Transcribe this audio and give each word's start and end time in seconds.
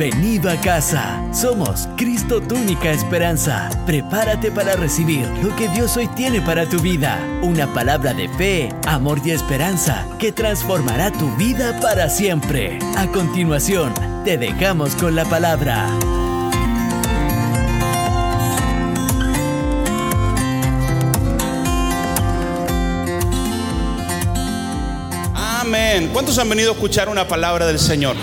Bienvenido 0.00 0.50
a 0.50 0.58
casa. 0.58 1.22
Somos 1.30 1.86
Cristo 1.98 2.40
tu 2.40 2.54
única 2.54 2.90
esperanza. 2.90 3.68
Prepárate 3.84 4.50
para 4.50 4.74
recibir 4.74 5.28
lo 5.42 5.54
que 5.56 5.68
Dios 5.68 5.94
hoy 5.98 6.06
tiene 6.16 6.40
para 6.40 6.64
tu 6.66 6.80
vida. 6.80 7.18
Una 7.42 7.66
palabra 7.74 8.14
de 8.14 8.26
fe, 8.30 8.70
amor 8.86 9.20
y 9.22 9.32
esperanza 9.32 10.06
que 10.18 10.32
transformará 10.32 11.12
tu 11.12 11.30
vida 11.36 11.78
para 11.82 12.08
siempre. 12.08 12.78
A 12.96 13.08
continuación, 13.08 13.92
te 14.24 14.38
dejamos 14.38 14.96
con 14.96 15.14
la 15.14 15.26
palabra. 15.26 15.86
Amén. 25.34 26.08
¿Cuántos 26.10 26.38
han 26.38 26.48
venido 26.48 26.70
a 26.70 26.72
escuchar 26.72 27.10
una 27.10 27.28
palabra 27.28 27.66
del 27.66 27.78
Señor? 27.78 28.16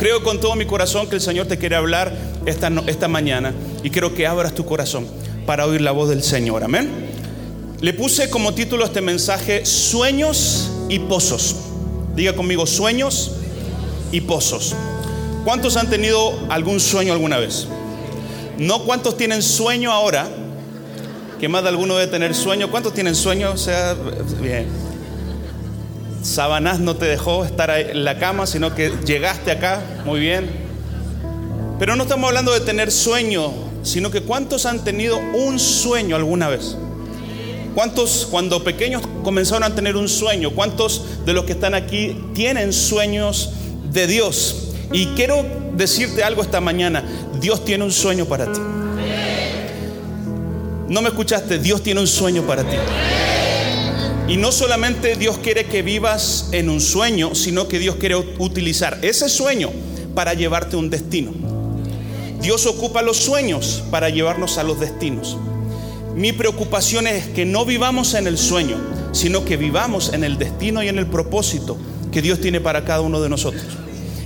Creo 0.00 0.22
con 0.22 0.40
todo 0.40 0.56
mi 0.56 0.64
corazón 0.64 1.10
que 1.10 1.16
el 1.16 1.20
Señor 1.20 1.46
te 1.46 1.58
quiere 1.58 1.76
hablar 1.76 2.16
esta, 2.46 2.72
esta 2.86 3.06
mañana 3.06 3.52
y 3.82 3.90
quiero 3.90 4.14
que 4.14 4.26
abras 4.26 4.54
tu 4.54 4.64
corazón 4.64 5.06
para 5.44 5.66
oír 5.66 5.82
la 5.82 5.92
voz 5.92 6.08
del 6.08 6.22
Señor. 6.22 6.64
Amén. 6.64 6.88
Le 7.82 7.92
puse 7.92 8.30
como 8.30 8.54
título 8.54 8.84
a 8.84 8.86
este 8.86 9.02
mensaje 9.02 9.66
Sueños 9.66 10.70
y 10.88 11.00
Pozos. 11.00 11.54
Diga 12.16 12.34
conmigo, 12.34 12.66
sueños 12.66 13.32
y 14.10 14.22
pozos. 14.22 14.74
¿Cuántos 15.44 15.76
han 15.76 15.90
tenido 15.90 16.32
algún 16.48 16.80
sueño 16.80 17.12
alguna 17.12 17.36
vez? 17.36 17.68
No 18.56 18.84
cuántos 18.84 19.18
tienen 19.18 19.42
sueño 19.42 19.92
ahora, 19.92 20.26
que 21.38 21.46
más 21.46 21.62
de 21.62 21.68
alguno 21.68 21.96
debe 21.96 22.10
tener 22.10 22.34
sueño. 22.34 22.70
¿Cuántos 22.70 22.94
tienen 22.94 23.14
sueño? 23.14 23.50
O 23.52 23.58
sea, 23.58 23.94
bien. 24.40 24.66
Sabanás 26.22 26.80
no 26.80 26.96
te 26.96 27.06
dejó 27.06 27.44
estar 27.44 27.70
en 27.70 28.04
la 28.04 28.18
cama, 28.18 28.46
sino 28.46 28.74
que 28.74 28.92
llegaste 29.06 29.50
acá, 29.50 29.80
muy 30.04 30.20
bien. 30.20 30.50
Pero 31.78 31.96
no 31.96 32.02
estamos 32.02 32.28
hablando 32.28 32.52
de 32.52 32.60
tener 32.60 32.90
sueño, 32.90 33.52
sino 33.82 34.10
que 34.10 34.20
cuántos 34.22 34.66
han 34.66 34.84
tenido 34.84 35.18
un 35.18 35.58
sueño 35.58 36.16
alguna 36.16 36.48
vez. 36.48 36.76
¿Cuántos 37.74 38.26
cuando 38.30 38.62
pequeños 38.62 39.02
comenzaron 39.22 39.62
a 39.62 39.74
tener 39.74 39.96
un 39.96 40.08
sueño? 40.08 40.50
¿Cuántos 40.50 41.24
de 41.24 41.32
los 41.32 41.44
que 41.44 41.52
están 41.52 41.74
aquí 41.74 42.22
tienen 42.34 42.72
sueños 42.72 43.50
de 43.90 44.06
Dios? 44.06 44.74
Y 44.92 45.06
quiero 45.14 45.46
decirte 45.74 46.22
algo 46.22 46.42
esta 46.42 46.60
mañana, 46.60 47.02
Dios 47.40 47.64
tiene 47.64 47.84
un 47.84 47.92
sueño 47.92 48.26
para 48.26 48.52
ti. 48.52 48.60
No 50.88 51.00
me 51.00 51.08
escuchaste, 51.08 51.58
Dios 51.58 51.82
tiene 51.82 52.00
un 52.00 52.08
sueño 52.08 52.42
para 52.42 52.64
ti. 52.64 52.76
Y 54.30 54.36
no 54.36 54.52
solamente 54.52 55.16
Dios 55.16 55.38
quiere 55.38 55.64
que 55.66 55.82
vivas 55.82 56.50
en 56.52 56.70
un 56.70 56.80
sueño, 56.80 57.34
sino 57.34 57.66
que 57.66 57.80
Dios 57.80 57.96
quiere 57.96 58.14
utilizar 58.14 59.00
ese 59.02 59.28
sueño 59.28 59.72
para 60.14 60.34
llevarte 60.34 60.76
a 60.76 60.78
un 60.78 60.88
destino. 60.88 61.32
Dios 62.40 62.64
ocupa 62.66 63.02
los 63.02 63.16
sueños 63.16 63.82
para 63.90 64.08
llevarnos 64.08 64.56
a 64.56 64.62
los 64.62 64.78
destinos. 64.78 65.36
Mi 66.14 66.32
preocupación 66.32 67.08
es 67.08 67.26
que 67.26 67.44
no 67.44 67.64
vivamos 67.64 68.14
en 68.14 68.28
el 68.28 68.38
sueño, 68.38 68.76
sino 69.10 69.44
que 69.44 69.56
vivamos 69.56 70.12
en 70.12 70.22
el 70.22 70.38
destino 70.38 70.80
y 70.84 70.86
en 70.86 70.98
el 70.98 71.08
propósito 71.08 71.76
que 72.12 72.22
Dios 72.22 72.40
tiene 72.40 72.60
para 72.60 72.84
cada 72.84 73.00
uno 73.00 73.20
de 73.20 73.28
nosotros. 73.28 73.64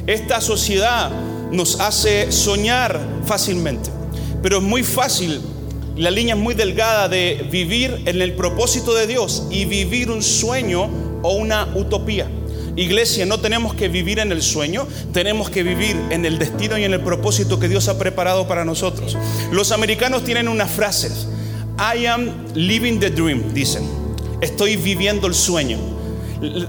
Esta 0.07 0.43
sociedad 0.43 1.13
nos 1.51 1.81
hace 1.81 2.31
soñar 2.31 3.01
fácilmente, 3.25 3.89
pero 4.43 4.59
es 4.59 4.63
muy 4.63 4.83
fácil 4.83 5.41
la 5.97 6.11
línea 6.11 6.35
es 6.35 6.41
muy 6.41 6.55
delgada 6.55 7.09
de 7.09 7.47
vivir 7.51 8.03
en 8.07 8.21
el 8.21 8.33
propósito 8.35 8.95
de 8.95 9.07
Dios 9.07 9.45
y 9.51 9.65
vivir 9.65 10.11
un 10.11 10.23
sueño 10.23 10.91
o 11.23 11.35
una 11.35 11.69
utopía. 11.75 12.29
Iglesia, 12.77 13.25
no 13.25 13.39
tenemos 13.39 13.75
que 13.75 13.89
vivir 13.89 14.19
en 14.19 14.33
el 14.33 14.43
sueño, 14.43 14.89
tenemos 15.13 15.49
que 15.51 15.63
vivir 15.63 15.97
en 16.11 16.25
el 16.25 16.39
destino 16.39 16.77
y 16.77 16.83
en 16.83 16.93
el 16.93 17.01
propósito 17.01 17.61
que 17.61 17.69
Dios 17.69 17.87
ha 17.87 17.99
preparado 17.99 18.49
para 18.49 18.65
nosotros. 18.65 19.17
Los 19.53 19.71
americanos 19.71 20.25
tienen 20.25 20.49
unas 20.49 20.71
frases. 20.71 21.29
I 21.79 22.07
am 22.07 22.31
living 22.55 22.99
the 22.99 23.11
dream, 23.11 23.55
dicen. 23.55 23.85
Estoy 24.41 24.75
viviendo 24.77 25.29
el 25.29 25.35
sueño. 25.35 25.79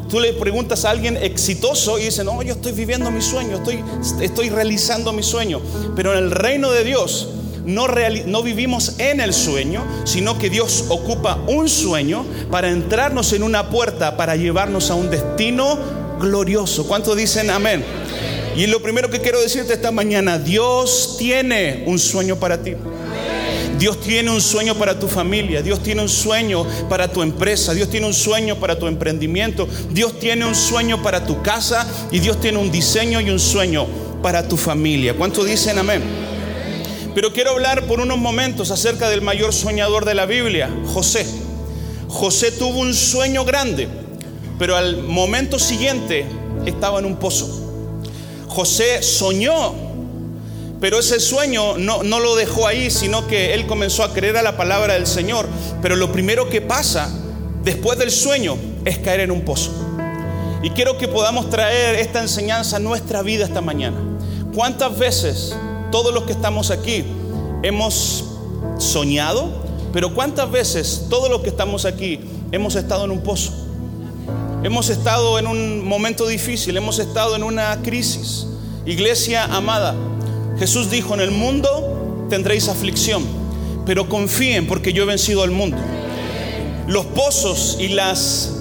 Tú 0.07 0.19
le 0.19 0.33
preguntas 0.33 0.85
a 0.85 0.91
alguien 0.91 1.17
exitoso 1.17 1.97
y 1.97 2.05
dicen, 2.05 2.27
no, 2.27 2.41
yo 2.43 2.53
estoy 2.53 2.73
viviendo 2.73 3.09
mi 3.09 3.21
sueño, 3.21 3.57
estoy, 3.57 3.83
estoy 4.21 4.49
realizando 4.49 5.11
mi 5.11 5.23
sueño. 5.23 5.59
Pero 5.95 6.13
en 6.13 6.25
el 6.25 6.31
reino 6.31 6.71
de 6.71 6.83
Dios, 6.83 7.29
no, 7.65 8.43
vivimos 8.43 8.93
en 8.99 9.19
el 9.19 9.33
sueño, 9.33 9.83
sino 10.05 10.37
que 10.37 10.49
Dios 10.49 10.85
ocupa 10.89 11.39
un 11.47 11.67
sueño 11.67 12.25
para 12.51 12.69
entrarnos 12.69 13.33
en 13.33 13.43
una 13.43 13.69
puerta, 13.69 14.17
para 14.17 14.35
llevarnos 14.35 14.91
a 14.91 14.95
un 14.95 15.09
destino 15.09 15.77
glorioso. 16.19 16.87
¿Cuántos 16.87 17.17
dicen 17.17 17.49
amén? 17.49 17.83
Y 18.55 18.67
lo 18.67 18.81
primero 18.81 19.09
que 19.09 19.19
quiero 19.19 19.41
decirte 19.41 19.73
esta 19.73 19.91
mañana, 19.91 20.39
Dios 20.39 21.15
tiene 21.17 21.83
un 21.87 21.99
sueño 21.99 22.37
para 22.37 22.61
ti. 22.61 22.75
Dios 23.77 23.99
tiene 23.99 24.31
un 24.31 24.39
sueño 24.39 24.75
para 24.75 24.97
tu 24.97 25.07
familia, 25.07 25.61
Dios 25.61 25.83
tiene 25.83 26.01
un 26.01 26.07
sueño 26.07 26.65
para 26.87 27.09
tu 27.09 27.21
empresa, 27.21 27.73
Dios 27.73 27.89
tiene 27.89 28.07
un 28.07 28.13
sueño 28.13 28.55
para 28.57 28.79
tu 28.79 28.87
emprendimiento, 28.87 29.67
Dios 29.91 30.17
tiene 30.17 30.45
un 30.45 30.55
sueño 30.55 31.03
para 31.03 31.25
tu 31.25 31.41
casa 31.41 31.85
y 32.09 32.19
Dios 32.19 32.39
tiene 32.39 32.57
un 32.57 32.71
diseño 32.71 33.19
y 33.19 33.29
un 33.29 33.39
sueño 33.39 33.85
para 34.21 34.47
tu 34.47 34.55
familia. 34.55 35.13
¿Cuántos 35.13 35.45
dicen 35.45 35.77
amén? 35.77 36.24
Pero 37.15 37.31
quiero 37.31 37.51
hablar 37.51 37.87
por 37.87 38.01
unos 38.01 38.17
momentos 38.17 38.71
acerca 38.71 39.09
del 39.09 39.21
mayor 39.21 39.53
soñador 39.53 40.03
de 40.03 40.13
la 40.15 40.25
Biblia, 40.25 40.69
José. 40.93 41.25
José 42.09 42.51
tuvo 42.51 42.79
un 42.79 42.93
sueño 42.93 43.45
grande, 43.45 43.87
pero 44.59 44.75
al 44.75 44.97
momento 45.01 45.57
siguiente 45.57 46.25
estaba 46.65 46.99
en 46.99 47.05
un 47.05 47.15
pozo. 47.15 47.47
José 48.49 49.01
soñó, 49.01 49.73
pero 50.81 50.99
ese 50.99 51.21
sueño 51.21 51.77
no, 51.77 52.03
no, 52.03 52.19
lo 52.19 52.35
dejó 52.35 52.67
ahí, 52.67 52.91
sino 52.91 53.25
que 53.27 53.53
él 53.53 53.65
comenzó 53.65 54.03
a 54.03 54.13
creer 54.13 54.35
a 54.35 54.41
la 54.41 54.57
palabra 54.57 54.95
del 54.95 55.07
Señor. 55.07 55.47
Pero 55.81 55.95
lo 55.95 56.11
primero 56.11 56.49
que 56.49 56.59
pasa 56.59 57.09
después 57.63 57.97
del 57.97 58.11
sueño 58.11 58.57
es 58.83 58.97
caer 58.97 59.21
en 59.21 59.31
un 59.31 59.45
pozo. 59.45 59.71
Y 60.61 60.71
quiero 60.71 60.97
que 60.97 61.07
podamos 61.07 61.49
traer 61.49 61.95
esta 61.95 62.21
enseñanza 62.21 62.75
a 62.75 62.79
nuestra 62.79 63.21
vida 63.21 63.45
esta 63.45 63.61
mañana. 63.61 63.97
¿Cuántas 64.53 64.97
veces 64.97 65.55
todos 65.91 66.13
los 66.13 66.23
que 66.23 66.31
estamos 66.31 66.71
aquí 66.71 67.03
hemos 67.63 68.23
soñado, 68.77 69.49
pero 69.93 70.13
¿cuántas 70.13 70.51
veces 70.51 71.05
todos 71.09 71.29
los 71.29 71.41
que 71.41 71.49
estamos 71.49 71.85
aquí 71.85 72.19
hemos 72.51 72.75
estado 72.75 73.05
en 73.05 73.11
un 73.11 73.21
pozo? 73.21 73.53
Hemos 74.63 74.89
estado 74.89 75.37
en 75.37 75.47
un 75.47 75.87
momento 75.87 76.27
difícil, 76.27 76.75
hemos 76.75 76.99
estado 76.99 77.35
en 77.35 77.43
una 77.43 77.81
crisis. 77.83 78.47
Iglesia 78.85 79.45
amada, 79.45 79.95
Jesús 80.57 80.89
dijo, 80.89 81.13
en 81.13 81.21
el 81.21 81.31
mundo 81.31 82.25
tendréis 82.29 82.67
aflicción, 82.67 83.23
pero 83.85 84.09
confíen 84.09 84.67
porque 84.67 84.93
yo 84.93 85.03
he 85.03 85.05
vencido 85.05 85.43
al 85.43 85.51
mundo. 85.51 85.77
Los 86.87 87.05
pozos 87.07 87.77
y 87.79 87.89
las 87.89 88.54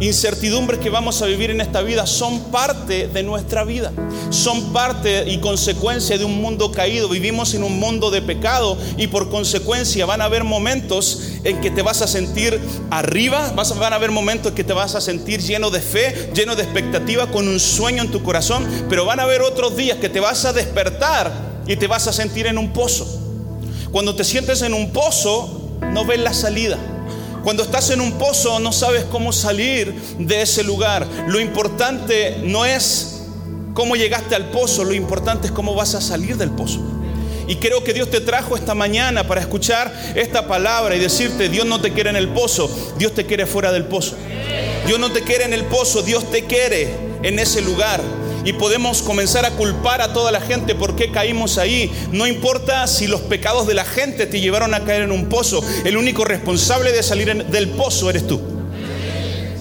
incertidumbres 0.00 0.80
que 0.80 0.90
vamos 0.90 1.22
a 1.22 1.26
vivir 1.26 1.50
en 1.50 1.60
esta 1.60 1.82
vida 1.82 2.06
son 2.06 2.50
parte 2.50 3.08
de 3.08 3.22
nuestra 3.22 3.64
vida, 3.64 3.92
son 4.30 4.72
parte 4.72 5.24
y 5.30 5.38
consecuencia 5.38 6.18
de 6.18 6.24
un 6.24 6.40
mundo 6.40 6.72
caído. 6.72 7.08
Vivimos 7.08 7.54
en 7.54 7.62
un 7.62 7.78
mundo 7.78 8.10
de 8.10 8.22
pecado 8.22 8.76
y 8.96 9.06
por 9.06 9.30
consecuencia 9.30 10.06
van 10.06 10.20
a 10.20 10.24
haber 10.24 10.44
momentos 10.44 11.22
en 11.44 11.60
que 11.60 11.70
te 11.70 11.82
vas 11.82 12.02
a 12.02 12.06
sentir 12.06 12.60
arriba, 12.90 13.52
van 13.52 13.92
a 13.92 13.96
haber 13.96 14.10
momentos 14.10 14.50
en 14.50 14.56
que 14.56 14.64
te 14.64 14.72
vas 14.72 14.94
a 14.94 15.00
sentir 15.00 15.40
lleno 15.40 15.70
de 15.70 15.80
fe, 15.80 16.30
lleno 16.34 16.56
de 16.56 16.62
expectativa, 16.62 17.30
con 17.30 17.48
un 17.48 17.60
sueño 17.60 18.02
en 18.02 18.10
tu 18.10 18.22
corazón, 18.22 18.66
pero 18.88 19.04
van 19.04 19.20
a 19.20 19.24
haber 19.24 19.42
otros 19.42 19.76
días 19.76 19.98
que 19.98 20.08
te 20.08 20.20
vas 20.20 20.44
a 20.44 20.52
despertar 20.52 21.32
y 21.66 21.76
te 21.76 21.86
vas 21.86 22.06
a 22.06 22.12
sentir 22.12 22.46
en 22.46 22.58
un 22.58 22.72
pozo. 22.72 23.20
Cuando 23.92 24.16
te 24.16 24.24
sientes 24.24 24.62
en 24.62 24.74
un 24.74 24.90
pozo, 24.90 25.78
no 25.92 26.04
ves 26.04 26.18
la 26.18 26.34
salida. 26.34 26.78
Cuando 27.44 27.62
estás 27.62 27.90
en 27.90 28.00
un 28.00 28.12
pozo 28.12 28.58
no 28.58 28.72
sabes 28.72 29.04
cómo 29.04 29.30
salir 29.30 29.94
de 30.18 30.40
ese 30.40 30.64
lugar. 30.64 31.06
Lo 31.28 31.38
importante 31.38 32.38
no 32.42 32.64
es 32.64 33.20
cómo 33.74 33.96
llegaste 33.96 34.34
al 34.34 34.50
pozo, 34.50 34.82
lo 34.82 34.94
importante 34.94 35.48
es 35.48 35.52
cómo 35.52 35.74
vas 35.74 35.94
a 35.94 36.00
salir 36.00 36.38
del 36.38 36.50
pozo. 36.50 36.80
Y 37.46 37.56
creo 37.56 37.84
que 37.84 37.92
Dios 37.92 38.10
te 38.10 38.22
trajo 38.22 38.56
esta 38.56 38.74
mañana 38.74 39.26
para 39.26 39.42
escuchar 39.42 39.92
esta 40.14 40.48
palabra 40.48 40.96
y 40.96 40.98
decirte, 40.98 41.50
Dios 41.50 41.66
no 41.66 41.82
te 41.82 41.92
quiere 41.92 42.08
en 42.08 42.16
el 42.16 42.30
pozo, 42.30 42.70
Dios 42.96 43.12
te 43.12 43.26
quiere 43.26 43.44
fuera 43.44 43.72
del 43.72 43.84
pozo. 43.84 44.16
Dios 44.86 44.98
no 44.98 45.12
te 45.12 45.20
quiere 45.20 45.44
en 45.44 45.52
el 45.52 45.64
pozo, 45.64 46.02
Dios 46.02 46.30
te 46.30 46.46
quiere 46.46 46.94
en 47.22 47.38
ese 47.38 47.60
lugar 47.60 48.00
y 48.44 48.52
podemos 48.52 49.02
comenzar 49.02 49.44
a 49.44 49.50
culpar 49.52 50.02
a 50.02 50.12
toda 50.12 50.30
la 50.30 50.40
gente 50.40 50.74
por 50.74 50.96
qué 50.96 51.10
caímos 51.10 51.58
ahí. 51.58 51.90
No 52.12 52.26
importa 52.26 52.86
si 52.86 53.06
los 53.06 53.22
pecados 53.22 53.66
de 53.66 53.74
la 53.74 53.84
gente 53.84 54.26
te 54.26 54.40
llevaron 54.40 54.74
a 54.74 54.84
caer 54.84 55.02
en 55.02 55.12
un 55.12 55.28
pozo, 55.28 55.62
el 55.84 55.96
único 55.96 56.24
responsable 56.24 56.92
de 56.92 57.02
salir 57.02 57.46
del 57.46 57.68
pozo 57.70 58.10
eres 58.10 58.26
tú. 58.26 58.40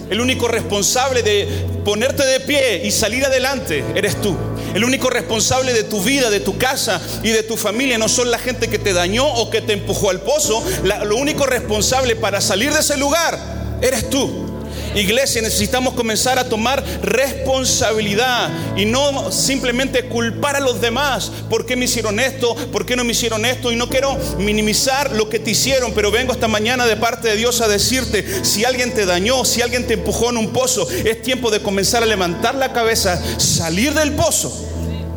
El 0.09 0.21
único 0.21 0.47
responsable 0.47 1.23
de 1.23 1.47
ponerte 1.83 2.25
de 2.25 2.39
pie 2.41 2.85
y 2.85 2.91
salir 2.91 3.25
adelante 3.25 3.83
eres 3.95 4.21
tú. 4.21 4.35
El 4.75 4.83
único 4.83 5.09
responsable 5.09 5.73
de 5.73 5.83
tu 5.83 6.01
vida, 6.01 6.29
de 6.29 6.39
tu 6.39 6.57
casa 6.57 7.01
y 7.23 7.29
de 7.29 7.43
tu 7.43 7.57
familia 7.57 7.97
no 7.97 8.09
son 8.09 8.31
la 8.31 8.37
gente 8.37 8.67
que 8.67 8.79
te 8.79 8.93
dañó 8.93 9.25
o 9.25 9.49
que 9.49 9.61
te 9.61 9.73
empujó 9.73 10.09
al 10.09 10.21
pozo. 10.21 10.63
lo 11.05 11.15
único 11.15 11.45
responsable 11.45 12.15
para 12.15 12.41
salir 12.41 12.73
de 12.73 12.79
ese 12.79 12.97
lugar 12.97 13.39
eres 13.81 14.09
tú. 14.09 14.52
Iglesia, 14.95 15.41
necesitamos 15.41 15.93
comenzar 15.93 16.39
a 16.39 16.49
tomar 16.49 16.83
responsabilidad 17.01 18.49
y 18.77 18.85
no 18.85 19.31
simplemente 19.31 20.05
culpar 20.05 20.55
a 20.55 20.59
los 20.59 20.81
demás. 20.81 21.31
¿Por 21.49 21.65
qué 21.65 21.75
me 21.75 21.85
hicieron 21.85 22.19
esto? 22.19 22.55
¿Por 22.71 22.85
qué 22.85 22.95
no 22.95 23.03
me 23.03 23.11
hicieron 23.11 23.45
esto? 23.45 23.71
Y 23.71 23.75
no 23.75 23.89
quiero 23.89 24.17
minimizar 24.37 25.11
lo 25.13 25.29
que 25.29 25.39
te 25.39 25.51
hicieron, 25.51 25.93
pero 25.93 26.11
vengo 26.11 26.33
esta 26.33 26.47
mañana 26.47 26.85
de 26.85 26.95
parte 26.95 27.29
de 27.29 27.35
Dios 27.35 27.61
a 27.61 27.67
decirte, 27.67 28.45
si 28.45 28.65
alguien 28.65 28.93
te 28.93 29.05
dañó, 29.05 29.45
si 29.45 29.61
alguien 29.61 29.87
te 29.87 29.93
empujó 29.93 30.29
en 30.29 30.37
un 30.37 30.53
pozo, 30.53 30.87
es 30.89 31.21
tiempo 31.21 31.51
de 31.51 31.61
comenzar 31.61 32.03
a 32.03 32.05
levantar 32.05 32.55
la 32.55 32.73
cabeza, 32.73 33.21
salir 33.39 33.93
del 33.93 34.13
pozo 34.13 34.69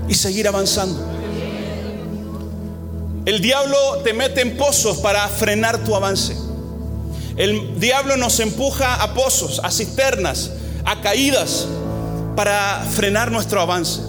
y 0.08 0.14
seguir 0.14 0.48
avanzando. 0.48 1.14
El 3.26 3.40
diablo 3.40 3.76
te 4.04 4.12
mete 4.12 4.40
en 4.40 4.56
pozos 4.56 4.98
para 4.98 5.28
frenar 5.28 5.82
tu 5.84 5.96
avance. 5.96 6.45
El 7.36 7.78
diablo 7.78 8.16
nos 8.16 8.40
empuja 8.40 8.94
a 8.94 9.12
pozos, 9.12 9.60
a 9.62 9.70
cisternas, 9.70 10.52
a 10.84 11.02
caídas 11.02 11.66
para 12.34 12.86
frenar 12.94 13.30
nuestro 13.30 13.60
avance. 13.60 14.00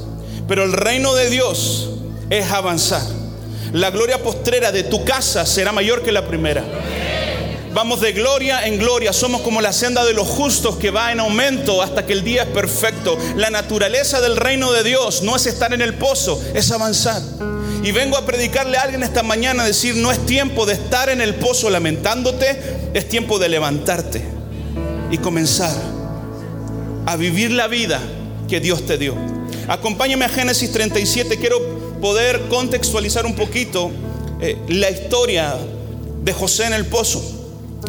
Pero 0.47 0.63
el 0.63 0.71
reino 0.71 1.13
de 1.13 1.29
Dios 1.29 1.89
es 2.29 2.50
avanzar. 2.51 3.01
La 3.74 3.91
gloria 3.91 4.24
postrera 4.24 4.71
de 4.71 4.83
tu 4.83 5.03
casa 5.03 5.45
será 5.45 5.74
mayor 5.74 6.03
que 6.03 6.13
la 6.13 6.25
primera. 6.25 6.63
Vamos 7.74 8.00
de 8.00 8.13
gloria 8.13 8.65
en 8.65 8.79
gloria. 8.79 9.12
Somos 9.12 9.41
como 9.41 9.62
la 9.62 9.74
senda 9.74 10.06
de 10.06 10.13
los 10.13 10.27
justos 10.27 10.77
que 10.77 10.89
va 10.89 11.12
en 11.12 11.19
aumento 11.19 11.81
hasta 11.81 12.06
que 12.06 12.13
el 12.13 12.24
día 12.24 12.44
es 12.44 12.50
perfecto. 12.50 13.18
La 13.35 13.50
naturaleza 13.50 14.21
del 14.21 14.38
reino 14.38 14.71
de 14.71 14.83
Dios 14.83 15.21
no 15.21 15.35
es 15.35 15.45
estar 15.45 15.74
en 15.74 15.81
el 15.81 15.95
pozo, 15.95 16.41
es 16.56 16.71
avanzar. 16.71 17.21
Y 17.88 17.94
vengo 17.94 18.18
a 18.18 18.25
predicarle 18.25 18.78
a 18.78 18.81
alguien 18.81 19.01
esta 19.01 19.24
mañana, 19.24 19.63
decir, 19.63 19.95
no 19.95 20.12
es 20.12 20.25
tiempo 20.25 20.66
de 20.66 20.74
estar 20.74 21.07
en 21.07 21.22
el 21.22 21.36
pozo 21.36 21.69
lamentándote, 21.69 22.60
es 22.94 23.07
tiempo 23.07 23.39
de 23.39 23.48
levantarte 23.48 24.22
y 25.10 25.18
comenzar 25.19 25.74
a 27.06 27.16
vivir 27.16 27.50
la 27.51 27.68
vida 27.68 28.01
que 28.50 28.60
Dios 28.60 28.86
te 28.86 28.98
dio. 28.98 29.16
Acompáñame 29.69 30.25
a 30.25 30.28
Génesis 30.28 30.69
37, 30.74 31.38
quiero 31.38 31.62
poder 32.01 32.50
contextualizar 32.50 33.25
un 33.25 33.36
poquito 33.36 33.89
eh, 34.42 34.57
la 34.68 34.92
historia 34.92 35.56
de 36.25 36.34
José 36.34 36.66
en 36.66 36.74
el 36.74 36.88
pozo. 36.88 37.24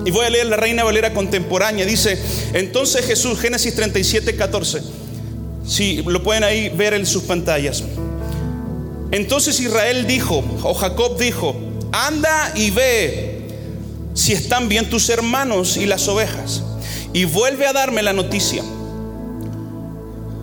Y 0.05 0.13
voy 0.13 0.27
a 0.27 0.31
leer 0.31 0.47
la 0.47 0.59
Reina 0.59 0.85
Valera 0.85 1.13
contemporánea. 1.13 1.85
Dice, 1.85 2.17
entonces 2.53 3.05
Jesús, 3.05 3.37
Génesis 3.41 3.75
37, 3.75 4.37
14. 4.37 4.81
Si 5.67 6.05
lo 6.05 6.23
pueden 6.23 6.45
ahí 6.45 6.69
ver 6.69 6.95
en 6.95 7.05
sus 7.05 7.25
pantallas. 7.25 7.83
Entonces 9.11 9.59
Israel 9.61 10.07
dijo, 10.07 10.45
o 10.63 10.75
Jacob 10.75 11.19
dijo, 11.19 11.57
anda 11.93 12.53
y 12.55 12.71
ve 12.71 13.43
si 14.15 14.33
están 14.33 14.69
bien 14.69 14.91
tus 14.91 15.09
hermanos 15.09 15.77
y 15.77 15.87
las 15.87 16.09
ovejas, 16.09 16.63
y 17.13 17.25
vuelve 17.25 17.67
a 17.67 17.73
darme 17.73 18.03
la 18.03 18.13
noticia. 18.13 18.63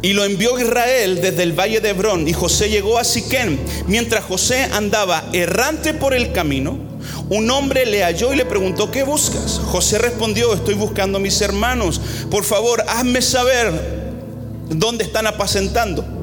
Y 0.02 0.14
lo 0.14 0.24
envió 0.24 0.60
Israel 0.60 1.20
desde 1.22 1.44
el 1.44 1.54
valle 1.54 1.82
de 1.82 1.90
Hebrón, 1.90 2.28
y 2.28 2.34
José 2.34 2.70
llegó 2.70 2.98
a 2.98 3.04
Siquén. 3.04 3.60
Mientras 3.88 4.24
José 4.24 4.64
andaba 4.74 5.24
errante 5.34 5.94
por 5.94 6.14
el 6.14 6.32
camino, 6.32 6.78
un 7.30 7.50
hombre 7.50 7.86
le 7.86 8.04
halló 8.04 8.34
y 8.34 8.36
le 8.36 8.46
preguntó, 8.46 8.92
¿qué 8.92 9.04
buscas? 9.04 9.60
José 9.66 9.98
respondió, 9.98 10.54
estoy 10.54 10.76
buscando 10.76 11.18
a 11.18 11.22
mis 11.22 11.42
hermanos. 11.42 12.00
Por 12.30 12.44
favor, 12.44 12.84
hazme 12.88 13.22
saber 13.22 13.72
dónde 14.70 15.04
están 15.04 15.28
apacentando. 15.28 16.15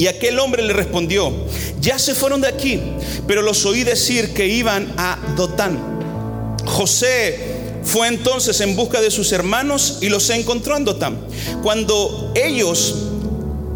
Y 0.00 0.06
aquel 0.06 0.38
hombre 0.38 0.62
le 0.62 0.72
respondió, 0.72 1.30
ya 1.78 1.98
se 1.98 2.14
fueron 2.14 2.40
de 2.40 2.48
aquí, 2.48 2.80
pero 3.26 3.42
los 3.42 3.66
oí 3.66 3.84
decir 3.84 4.32
que 4.32 4.46
iban 4.46 4.94
a 4.96 5.18
Dotán. 5.36 6.56
José 6.64 7.38
fue 7.84 8.08
entonces 8.08 8.58
en 8.62 8.76
busca 8.76 9.02
de 9.02 9.10
sus 9.10 9.30
hermanos 9.30 9.98
y 10.00 10.08
los 10.08 10.30
encontró 10.30 10.78
en 10.78 10.86
Dotán. 10.86 11.18
Cuando 11.62 12.32
ellos 12.34 12.94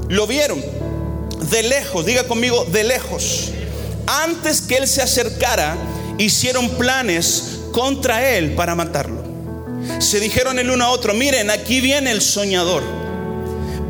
lo 0.09 0.27
vieron 0.27 0.65
de 1.51 1.63
lejos, 1.63 2.07
diga 2.07 2.25
conmigo, 2.25 2.65
de 2.73 2.85
lejos, 2.85 3.51
antes 4.07 4.63
que 4.63 4.79
él 4.79 4.89
se 4.89 5.03
acercara, 5.03 5.77
hicieron 6.17 6.71
planes 6.71 7.59
contra 7.71 8.35
él 8.35 8.55
para 8.55 8.75
matarlo. 8.75 9.23
Se 9.99 10.21
dijeron 10.21 10.59
el 10.59 10.71
uno 10.71 10.87
a 10.87 10.89
otro, 10.89 11.13
miren, 11.13 11.51
aquí 11.51 11.83
viene 11.83 12.13
el 12.13 12.23
soñador 12.23 13.04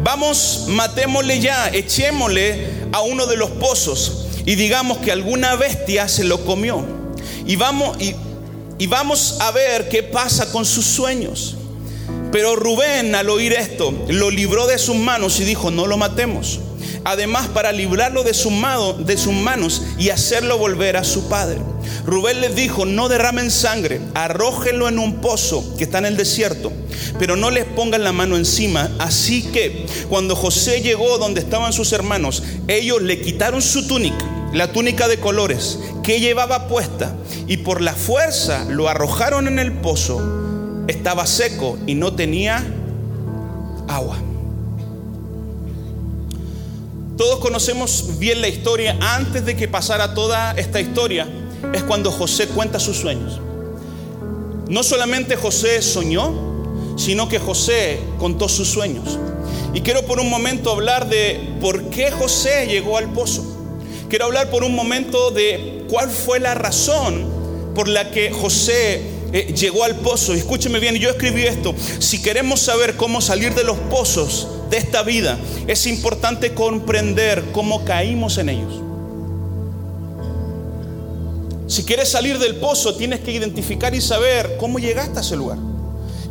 Vamos, 0.05 0.67
matémosle 0.69 1.41
ya, 1.41 1.71
echémosle 1.71 2.69
a 2.93 3.01
uno 3.01 3.27
de 3.27 3.39
los 3.39 3.51
pozos 3.53 4.27
y 4.45 4.55
digamos 4.55 4.99
que 4.99 5.11
alguna 5.11 5.57
bestia 5.57 6.09
se 6.09 6.25
lo 6.25 6.45
comió. 6.45 6.85
Y 7.47 7.57
vamos, 7.57 7.97
y, 8.03 8.15
y 8.79 8.87
vamos 8.87 9.39
a 9.41 9.51
ver 9.51 9.89
qué 9.89 10.03
pasa 10.03 10.53
con 10.53 10.67
sus 10.67 10.85
sueños. 10.85 11.57
Pero 12.31 12.55
Rubén 12.55 13.15
al 13.15 13.31
oír 13.31 13.55
esto 13.55 13.95
lo 14.09 14.31
libró 14.31 14.67
de 14.67 14.79
sus 14.79 14.97
manos 14.97 15.41
y 15.41 15.45
dijo, 15.45 15.71
no 15.71 15.87
lo 15.87 15.97
matemos. 15.97 16.61
Además, 17.05 17.49
para 17.49 17.73
librarlo 17.73 18.23
de, 18.23 18.35
su 18.35 18.51
sus 18.51 19.33
manos 19.33 19.83
y 19.99 20.11
hacerlo 20.11 20.59
volver 20.59 20.97
a 20.97 21.05
su 21.05 21.29
padre. 21.29 21.59
Rubén 22.05 22.41
les 22.41 22.55
dijo, 22.55 22.85
no 22.85 23.09
derramen 23.09 23.51
sangre, 23.51 24.01
arrójenlo 24.15 24.89
en 24.89 24.99
un 24.99 25.21
pozo 25.21 25.75
que 25.77 25.85
está 25.85 25.99
en 25.99 26.07
el 26.07 26.17
desierto, 26.17 26.73
pero 27.19 27.37
no 27.37 27.51
les 27.51 27.65
pongan 27.65 28.05
la 28.05 28.13
mano 28.13 28.37
encima. 28.37 28.91
Así 28.99 29.43
que 29.43 29.87
cuando 30.09 30.37
José 30.37 30.83
llegó 30.83 31.19
donde 31.19 31.41
estaban 31.41 31.73
sus 31.73 31.93
hermanos, 31.93 32.43
ellos 32.69 33.03
le 33.03 33.21
quitaron 33.21 33.63
su 33.63 33.87
túnica, 33.87 34.25
la 34.53 34.73
túnica 34.73 35.09
de 35.09 35.19
colores 35.19 35.79
que 36.03 36.21
llevaba 36.21 36.69
puesta, 36.69 37.15
y 37.47 37.59
por 37.59 37.81
la 37.81 37.95
fuerza 37.95 38.65
lo 38.69 38.89
arrojaron 38.89 39.49
en 39.49 39.59
el 39.59 39.73
pozo. 39.73 40.21
Estaba 40.89 41.27
seco 41.27 41.79
y 41.87 41.95
no 41.95 42.15
tenía 42.15 42.65
agua. 43.89 44.19
Todos 47.17 47.39
conocemos 47.39 48.19
bien 48.19 48.41
la 48.41 48.49
historia. 48.49 48.97
Antes 49.01 49.45
de 49.45 49.57
que 49.57 49.69
pasara 49.69 50.15
toda 50.15 50.53
esta 50.53 50.81
historia, 50.81 51.29
es 51.73 51.83
cuando 51.85 52.11
José 52.11 52.49
cuenta 52.49 52.81
sus 52.81 52.97
sueños. 52.97 53.41
No 54.69 54.83
solamente 54.83 55.37
José 55.37 55.81
soñó, 55.81 56.97
sino 56.97 57.29
que 57.29 57.39
José 57.39 58.01
contó 58.19 58.49
sus 58.49 58.69
sueños. 58.69 59.19
Y 59.75 59.83
quiero 59.83 60.05
por 60.07 60.19
un 60.19 60.29
momento 60.29 60.73
hablar 60.73 61.09
de 61.09 61.57
por 61.61 61.91
qué 61.91 62.11
José 62.11 62.67
llegó 62.67 62.97
al 62.97 63.13
pozo. 63.13 63.45
Quiero 64.09 64.25
hablar 64.25 64.51
por 64.51 64.65
un 64.65 64.75
momento 64.75 65.31
de 65.31 65.85
cuál 65.89 66.11
fue 66.11 66.41
la 66.41 66.55
razón 66.55 67.73
por 67.77 67.89
la 67.89 68.11
que 68.11 68.31
José 68.33 69.03
eh, 69.33 69.55
llegó 69.57 69.85
al 69.85 69.97
pozo. 69.97 70.35
escúcheme 70.35 70.81
bien, 70.81 70.97
yo 70.97 71.11
escribí 71.11 71.45
esto. 71.45 71.75
Si 72.01 72.23
queremos 72.23 72.61
saber 72.61 72.97
cómo 72.97 73.21
salir 73.21 73.55
de 73.55 73.65
los 73.65 73.77
pozos 73.79 74.49
esta 74.75 75.03
vida, 75.03 75.39
es 75.67 75.87
importante 75.87 76.55
comprender 76.55 77.45
cómo 77.53 77.85
caímos 77.85 78.39
en 78.39 78.49
ellos. 78.49 78.81
Si 81.67 81.85
quieres 81.85 82.11
salir 82.11 82.39
del 82.39 82.57
pozo, 82.57 82.95
tienes 82.95 83.21
que 83.21 83.33
identificar 83.33 83.95
y 83.95 84.01
saber 84.01 84.57
cómo 84.59 84.79
llegaste 84.79 85.19
a 85.19 85.23
ese 85.23 85.37
lugar. 85.37 85.59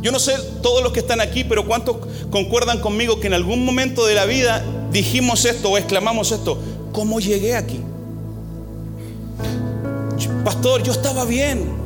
Yo 0.00 0.12
no 0.12 0.18
sé 0.18 0.34
todos 0.62 0.82
los 0.82 0.92
que 0.92 1.00
están 1.00 1.20
aquí, 1.20 1.44
pero 1.44 1.66
¿cuántos 1.66 1.96
concuerdan 2.30 2.80
conmigo 2.80 3.20
que 3.20 3.26
en 3.26 3.34
algún 3.34 3.64
momento 3.64 4.06
de 4.06 4.14
la 4.14 4.26
vida 4.26 4.64
dijimos 4.92 5.44
esto 5.44 5.70
o 5.70 5.78
exclamamos 5.78 6.30
esto? 6.30 6.58
¿Cómo 6.92 7.20
llegué 7.20 7.56
aquí? 7.56 7.80
Pastor, 10.44 10.82
yo 10.82 10.92
estaba 10.92 11.24
bien. 11.24 11.83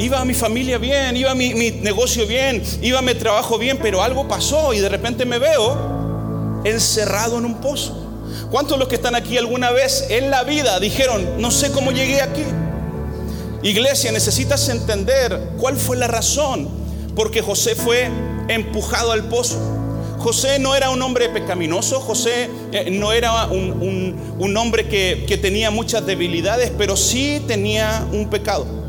Iba 0.00 0.18
a 0.18 0.24
mi 0.24 0.32
familia 0.32 0.78
bien, 0.78 1.14
iba 1.14 1.32
a 1.32 1.34
mi, 1.34 1.52
negocio 1.52 2.26
bien, 2.26 2.62
iba 2.80 3.00
a 3.00 3.02
mi 3.02 3.12
trabajo 3.12 3.58
bien, 3.58 3.78
pero 3.82 4.02
algo 4.02 4.26
pasó 4.26 4.72
y 4.72 4.78
de 4.78 4.88
repente 4.88 5.26
me 5.26 5.38
veo 5.38 6.62
encerrado 6.64 7.36
en 7.36 7.44
un 7.44 7.60
pozo. 7.60 8.06
¿Cuántos 8.50 8.76
de 8.76 8.78
los 8.78 8.88
que 8.88 8.94
están 8.94 9.14
aquí 9.14 9.36
alguna 9.36 9.70
vez 9.72 10.06
en 10.08 10.30
la 10.30 10.42
vida 10.42 10.80
dijeron, 10.80 11.38
no 11.38 11.50
sé 11.50 11.70
cómo 11.70 11.92
llegué 11.92 12.22
aquí? 12.22 12.44
Iglesia, 13.62 14.10
necesitas 14.10 14.70
entender 14.70 15.38
cuál 15.58 15.76
fue 15.76 15.98
la 15.98 16.06
razón 16.06 16.66
porque 17.14 17.42
José 17.42 17.74
fue 17.74 18.08
empujado 18.48 19.12
al 19.12 19.28
pozo. 19.28 19.58
José 20.18 20.58
no 20.58 20.74
era 20.74 20.88
un 20.88 21.02
hombre 21.02 21.28
pecaminoso, 21.28 22.00
José 22.00 22.48
eh, 22.72 22.90
no 22.90 23.12
era 23.12 23.48
un, 23.48 24.56
hombre 24.56 24.88
que 24.88 25.38
tenía 25.42 25.70
muchas 25.70 26.06
debilidades, 26.06 26.72
pero 26.78 26.96
sí 26.96 27.42
tenía 27.46 28.06
un 28.12 28.30
pecado. 28.30 28.79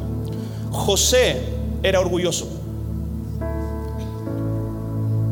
José 0.71 1.37
era 1.83 1.99
orgulloso. 1.99 2.47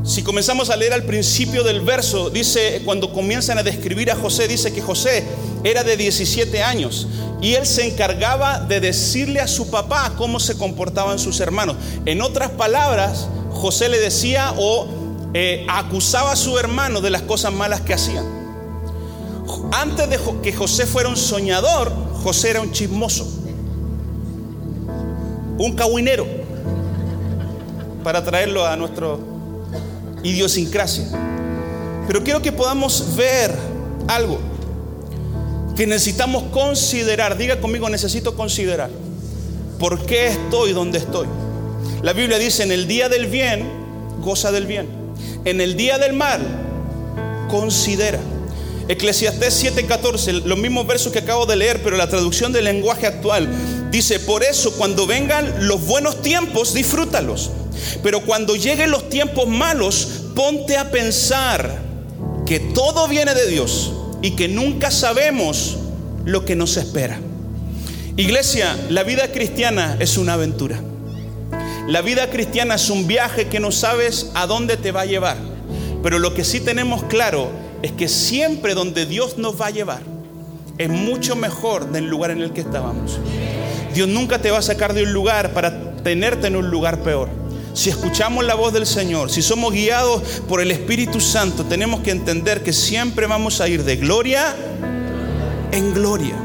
Si 0.04 0.24
comenzamos 0.24 0.70
a 0.70 0.76
leer 0.76 0.94
al 0.94 1.04
principio 1.04 1.64
del 1.64 1.82
verso, 1.82 2.30
dice, 2.30 2.82
cuando 2.84 3.14
comienzan 3.14 3.60
a 3.60 3.64
describir 3.64 4.12
a 4.12 4.16
José, 4.16 4.48
dice 4.48 4.74
que 4.74 4.82
José 4.82 5.24
era 5.64 5.84
de 5.84 5.98
17 5.98 6.64
años 6.64 7.08
y 7.42 7.54
él 7.54 7.66
se 7.66 7.88
encargaba 7.88 8.60
de 8.60 8.80
decirle 8.80 9.40
a 9.40 9.48
su 9.48 9.70
papá 9.70 10.14
cómo 10.18 10.40
se 10.40 10.58
comportaban 10.58 11.20
sus 11.20 11.40
hermanos. 11.40 11.78
En 12.06 12.22
otras 12.22 12.50
palabras, 12.52 13.28
José 13.52 13.88
le 13.88 14.00
decía 14.00 14.54
o 14.58 14.88
eh, 15.34 15.66
acusaba 15.70 16.32
a 16.32 16.36
su 16.36 16.58
hermano 16.58 17.02
de 17.02 17.12
las 17.12 17.22
cosas 17.22 17.54
malas 17.54 17.82
que 17.82 17.94
hacían. 17.94 18.26
Antes 19.72 20.10
de 20.10 20.20
que 20.42 20.54
José 20.54 20.86
fuera 20.86 21.10
un 21.10 21.18
soñador, 21.18 21.92
José 22.24 22.50
era 22.50 22.62
un 22.62 22.72
chismoso, 22.72 23.39
un 25.60 25.76
cahuinero. 25.76 26.26
para 28.04 28.24
traerlo 28.24 28.66
a 28.66 28.78
nuestra 28.78 29.18
idiosincrasia. 30.24 31.04
Pero 32.08 32.24
quiero 32.24 32.42
que 32.42 32.52
podamos 32.52 33.16
ver 33.18 33.54
algo 34.08 34.40
que 35.76 35.86
necesitamos 35.86 36.44
considerar. 36.44 37.38
Diga 37.38 37.60
conmigo, 37.60 37.90
necesito 37.90 38.36
considerar. 38.36 38.90
¿Por 39.78 40.06
qué 40.06 40.28
estoy 40.28 40.72
donde 40.72 40.98
estoy? 40.98 41.28
La 42.02 42.14
Biblia 42.14 42.38
dice, 42.40 42.64
en 42.64 42.72
el 42.72 42.88
día 42.88 43.10
del 43.10 43.28
bien, 43.28 43.70
goza 44.22 44.52
del 44.52 44.66
bien. 44.66 44.88
En 45.44 45.60
el 45.60 45.76
día 45.76 45.98
del 45.98 46.14
mal, 46.14 46.42
considera. 47.50 48.20
Eclesiastés 48.88 49.54
7:14, 49.64 50.46
los 50.46 50.58
mismos 50.58 50.88
versos 50.88 51.12
que 51.12 51.20
acabo 51.20 51.46
de 51.46 51.58
leer, 51.58 51.84
pero 51.84 51.96
la 51.96 52.08
traducción 52.08 52.52
del 52.54 52.64
lenguaje 52.64 53.06
actual 53.06 53.48
dice, 53.92 54.20
por 54.20 54.44
eso 54.44 54.74
cuando 54.74 55.08
vengan 55.08 55.68
los 55.68 55.86
buenos 55.86 56.22
tiempos, 56.22 56.74
disfrútalos. 56.74 57.52
Pero 58.04 58.22
cuando 58.22 58.56
lleguen 58.56 58.92
los 58.92 59.10
tiempos 59.10 59.48
malos, 59.48 60.08
ponte 60.36 60.78
a 60.78 60.92
pensar 60.92 61.80
que 62.46 62.60
todo 62.60 63.08
viene 63.08 63.34
de 63.34 63.48
Dios 63.48 63.92
y 64.22 64.32
que 64.32 64.48
nunca 64.48 64.92
sabemos 64.92 65.78
lo 66.26 66.46
que 66.46 66.56
nos 66.56 66.78
espera. 66.78 67.20
Iglesia, 68.18 68.78
la 68.90 69.04
vida 69.04 69.32
cristiana 69.32 69.96
es 70.00 70.18
una 70.18 70.34
aventura. 70.34 70.82
La 71.88 72.02
vida 72.02 72.30
cristiana 72.30 72.76
es 72.76 72.90
un 72.90 73.08
viaje 73.08 73.48
que 73.48 73.60
no 73.60 73.72
sabes 73.72 74.32
a 74.36 74.46
dónde 74.46 74.78
te 74.78 74.92
va 74.92 75.02
a 75.02 75.06
llevar. 75.06 75.38
Pero 76.04 76.20
lo 76.20 76.34
que 76.34 76.44
sí 76.44 76.60
tenemos 76.60 77.04
claro 77.04 77.50
es 77.82 77.92
que 77.94 78.08
siempre 78.08 78.74
donde 78.74 79.06
Dios 79.06 79.38
nos 79.38 79.60
va 79.60 79.68
a 79.68 79.72
llevar 79.72 80.02
es 80.78 80.90
mucho 80.90 81.36
mejor 81.36 81.92
del 81.92 82.08
lugar 82.08 82.32
en 82.32 82.42
el 82.42 82.54
que 82.54 82.62
estábamos. 82.62 83.20
Dios 83.94 84.08
nunca 84.08 84.40
te 84.40 84.52
va 84.52 84.60
a 84.60 84.62
sacar 84.62 84.94
de 84.94 85.04
un 85.04 85.14
lugar 85.14 85.54
para 85.54 85.94
tenerte 86.04 86.48
en 86.48 86.56
un 86.56 86.70
lugar 86.70 87.02
peor. 87.04 87.30
Si 87.74 87.90
escuchamos 87.90 88.46
la 88.46 88.56
voz 88.56 88.74
del 88.74 88.86
Señor, 88.86 89.30
si 89.30 89.42
somos 89.42 89.74
guiados 89.74 90.22
por 90.48 90.60
el 90.60 90.72
Espíritu 90.72 91.22
Santo, 91.22 91.66
tenemos 91.66 92.02
que 92.02 92.12
entender 92.12 92.64
que 92.64 92.74
siempre 92.74 93.28
vamos 93.28 93.62
a 93.62 93.70
ir 93.70 93.84
de 93.84 93.96
gloria 93.96 94.56
en 95.72 95.94
gloria. 95.94 96.36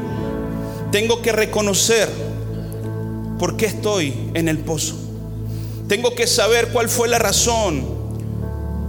Tengo 0.91 1.21
que 1.21 1.31
reconocer 1.31 2.09
por 3.39 3.57
qué 3.57 3.65
estoy 3.65 4.13
en 4.33 4.47
el 4.47 4.59
pozo. 4.59 4.95
Tengo 5.87 6.15
que 6.15 6.27
saber 6.27 6.69
cuál 6.69 6.89
fue 6.89 7.07
la 7.07 7.19
razón 7.19 7.85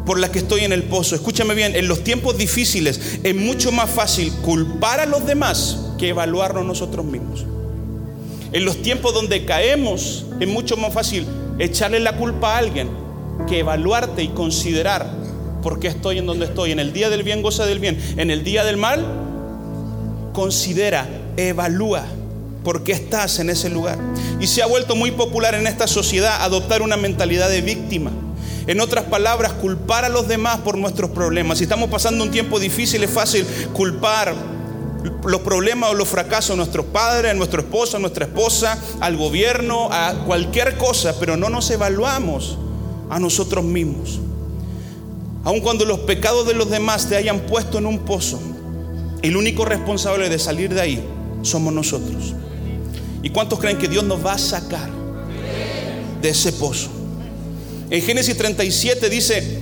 por 0.06 0.20
la 0.20 0.30
que 0.30 0.38
estoy 0.38 0.60
en 0.64 0.72
el 0.72 0.84
pozo. 0.84 1.14
Escúchame 1.14 1.54
bien, 1.54 1.74
en 1.74 1.88
los 1.88 2.04
tiempos 2.04 2.38
difíciles 2.38 3.18
es 3.22 3.34
mucho 3.34 3.72
más 3.72 3.90
fácil 3.90 4.32
culpar 4.44 5.00
a 5.00 5.06
los 5.06 5.26
demás 5.26 5.78
que 5.98 6.10
evaluarnos 6.10 6.64
nosotros 6.64 7.04
mismos. 7.04 7.44
En 8.52 8.64
los 8.64 8.82
tiempos 8.82 9.12
donde 9.14 9.44
caemos 9.44 10.24
es 10.40 10.48
mucho 10.48 10.76
más 10.76 10.92
fácil 10.92 11.26
echarle 11.58 12.00
la 12.00 12.16
culpa 12.16 12.54
a 12.54 12.58
alguien 12.58 12.88
que 13.48 13.60
evaluarte 13.60 14.22
y 14.22 14.28
considerar 14.28 15.06
por 15.62 15.80
qué 15.80 15.88
estoy 15.88 16.18
en 16.18 16.26
donde 16.26 16.46
estoy. 16.46 16.72
En 16.72 16.78
el 16.78 16.92
día 16.92 17.10
del 17.10 17.22
bien 17.22 17.42
goza 17.42 17.66
del 17.66 17.80
bien. 17.80 17.98
En 18.16 18.30
el 18.30 18.44
día 18.44 18.64
del 18.64 18.76
mal, 18.76 19.04
considera, 20.32 21.08
evalúa 21.36 22.04
por 22.62 22.84
qué 22.84 22.92
estás 22.92 23.38
en 23.38 23.50
ese 23.50 23.68
lugar. 23.68 23.98
Y 24.40 24.46
se 24.46 24.62
ha 24.62 24.66
vuelto 24.66 24.96
muy 24.96 25.10
popular 25.10 25.54
en 25.54 25.66
esta 25.66 25.86
sociedad 25.86 26.42
adoptar 26.42 26.82
una 26.82 26.96
mentalidad 26.96 27.48
de 27.48 27.62
víctima. 27.62 28.10
En 28.66 28.80
otras 28.80 29.04
palabras, 29.04 29.52
culpar 29.52 30.04
a 30.04 30.08
los 30.08 30.26
demás 30.26 30.58
por 30.58 30.76
nuestros 30.76 31.10
problemas. 31.10 31.58
Si 31.58 31.64
estamos 31.64 31.88
pasando 31.88 32.24
un 32.24 32.30
tiempo 32.30 32.58
difícil, 32.58 33.02
es 33.04 33.10
fácil 33.10 33.46
culpar 33.72 34.34
los 35.24 35.40
problemas 35.40 35.90
o 35.90 35.94
los 35.94 36.08
fracasos 36.08 36.52
a 36.52 36.56
nuestros 36.56 36.86
padres, 36.86 37.32
a 37.32 37.34
nuestro 37.34 37.60
esposo, 37.60 37.96
a 37.96 38.00
nuestra 38.00 38.26
esposa, 38.26 38.78
al 39.00 39.16
gobierno, 39.16 39.88
a 39.90 40.24
cualquier 40.26 40.76
cosa, 40.76 41.14
pero 41.18 41.36
no 41.36 41.48
nos 41.48 41.70
evaluamos 41.70 42.58
a 43.10 43.18
nosotros 43.18 43.64
mismos. 43.64 44.20
Aun 45.44 45.60
cuando 45.60 45.84
los 45.84 46.00
pecados 46.00 46.46
de 46.46 46.54
los 46.54 46.70
demás 46.70 47.08
te 47.08 47.16
hayan 47.16 47.40
puesto 47.40 47.78
en 47.78 47.86
un 47.86 48.00
pozo, 48.00 48.40
el 49.22 49.36
único 49.36 49.64
responsable 49.64 50.28
de 50.28 50.38
salir 50.38 50.74
de 50.74 50.80
ahí 50.80 51.04
somos 51.42 51.72
nosotros. 51.72 52.34
¿Y 53.22 53.30
cuántos 53.30 53.58
creen 53.58 53.78
que 53.78 53.88
Dios 53.88 54.04
nos 54.04 54.24
va 54.24 54.34
a 54.34 54.38
sacar 54.38 54.88
de 56.20 56.28
ese 56.28 56.52
pozo? 56.52 56.88
En 57.90 58.02
Génesis 58.02 58.36
37 58.36 59.08
dice 59.08 59.60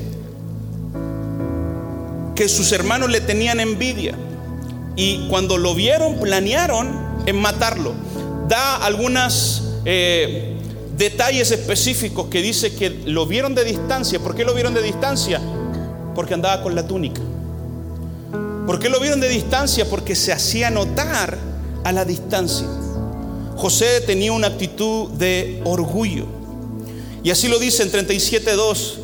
que 2.34 2.48
sus 2.48 2.72
hermanos 2.72 3.10
le 3.10 3.20
tenían 3.20 3.60
envidia 3.60 4.16
y 4.96 5.26
cuando 5.28 5.58
lo 5.58 5.74
vieron 5.74 6.18
planearon 6.18 7.22
en 7.26 7.36
matarlo. 7.36 7.92
Da 8.48 8.76
algunos 8.76 9.62
eh, 9.84 10.56
detalles 10.96 11.50
específicos 11.50 12.28
que 12.28 12.42
dice 12.42 12.74
que 12.74 12.90
lo 12.90 13.26
vieron 13.26 13.54
de 13.54 13.64
distancia. 13.64 14.20
¿Por 14.20 14.34
qué 14.34 14.44
lo 14.44 14.54
vieron 14.54 14.74
de 14.74 14.82
distancia? 14.82 15.40
Porque 16.14 16.34
andaba 16.34 16.62
con 16.62 16.74
la 16.74 16.86
túnica. 16.86 17.20
¿Por 18.66 18.78
qué 18.78 18.88
lo 18.88 19.00
vieron 19.00 19.20
de 19.20 19.28
distancia? 19.28 19.88
Porque 19.88 20.14
se 20.14 20.32
hacía 20.32 20.70
notar 20.70 21.36
a 21.84 21.92
la 21.92 22.04
distancia. 22.04 22.66
José 23.56 24.00
tenía 24.00 24.32
una 24.32 24.48
actitud 24.48 25.10
de 25.10 25.60
orgullo. 25.64 26.26
Y 27.22 27.30
así 27.30 27.48
lo 27.48 27.58
dice 27.58 27.82
en 27.82 27.92
37.2. 27.92 28.94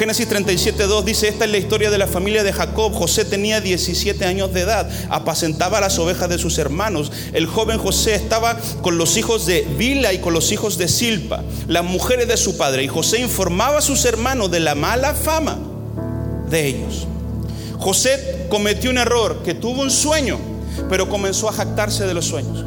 Génesis 0.00 0.30
37.2 0.30 1.04
dice, 1.04 1.28
esta 1.28 1.44
es 1.44 1.50
la 1.50 1.58
historia 1.58 1.90
de 1.90 1.98
la 1.98 2.06
familia 2.06 2.42
de 2.42 2.54
Jacob. 2.54 2.94
José 2.94 3.26
tenía 3.26 3.60
17 3.60 4.24
años 4.24 4.50
de 4.54 4.62
edad, 4.62 4.90
apacentaba 5.10 5.78
las 5.78 5.98
ovejas 5.98 6.30
de 6.30 6.38
sus 6.38 6.56
hermanos. 6.56 7.12
El 7.34 7.44
joven 7.44 7.76
José 7.76 8.14
estaba 8.14 8.56
con 8.80 8.96
los 8.96 9.18
hijos 9.18 9.44
de 9.44 9.68
Bila 9.76 10.14
y 10.14 10.20
con 10.20 10.32
los 10.32 10.52
hijos 10.52 10.78
de 10.78 10.88
Silpa, 10.88 11.42
las 11.68 11.84
mujeres 11.84 12.28
de 12.28 12.38
su 12.38 12.56
padre. 12.56 12.82
Y 12.82 12.88
José 12.88 13.20
informaba 13.20 13.76
a 13.76 13.82
sus 13.82 14.06
hermanos 14.06 14.50
de 14.50 14.60
la 14.60 14.74
mala 14.74 15.12
fama 15.12 15.58
de 16.48 16.66
ellos. 16.66 17.06
José 17.78 18.46
cometió 18.48 18.88
un 18.88 18.96
error, 18.96 19.42
que 19.44 19.52
tuvo 19.52 19.82
un 19.82 19.90
sueño, 19.90 20.38
pero 20.88 21.10
comenzó 21.10 21.46
a 21.46 21.52
jactarse 21.52 22.06
de 22.06 22.14
los 22.14 22.24
sueños. 22.24 22.64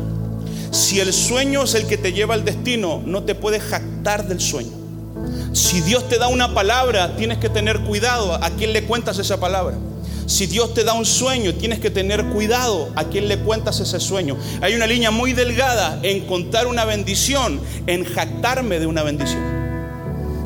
Si 0.69 0.99
el 0.99 1.11
sueño 1.11 1.63
es 1.63 1.73
el 1.73 1.87
que 1.87 1.97
te 1.97 2.13
lleva 2.13 2.35
al 2.35 2.45
destino, 2.45 3.01
no 3.03 3.23
te 3.23 3.33
puedes 3.33 3.63
jactar 3.63 4.27
del 4.27 4.39
sueño. 4.39 4.82
Si 5.53 5.81
Dios 5.81 6.07
te 6.09 6.17
da 6.17 6.27
una 6.27 6.53
palabra, 6.53 7.15
tienes 7.15 7.37
que 7.37 7.49
tener 7.49 7.81
cuidado 7.81 8.33
a 8.35 8.49
quién 8.51 8.73
le 8.73 8.83
cuentas 8.83 9.19
esa 9.19 9.39
palabra. 9.39 9.77
Si 10.25 10.45
Dios 10.45 10.73
te 10.73 10.83
da 10.83 10.93
un 10.93 11.05
sueño, 11.05 11.53
tienes 11.55 11.79
que 11.79 11.89
tener 11.89 12.25
cuidado 12.25 12.89
a 12.95 13.05
quién 13.05 13.27
le 13.27 13.39
cuentas 13.39 13.79
ese 13.79 13.99
sueño. 13.99 14.37
Hay 14.61 14.73
una 14.73 14.87
línea 14.87 15.11
muy 15.11 15.33
delgada 15.33 15.99
en 16.01 16.25
contar 16.25 16.67
una 16.67 16.85
bendición, 16.85 17.59
en 17.87 18.05
jactarme 18.05 18.79
de 18.79 18.87
una 18.87 19.03
bendición. 19.03 19.63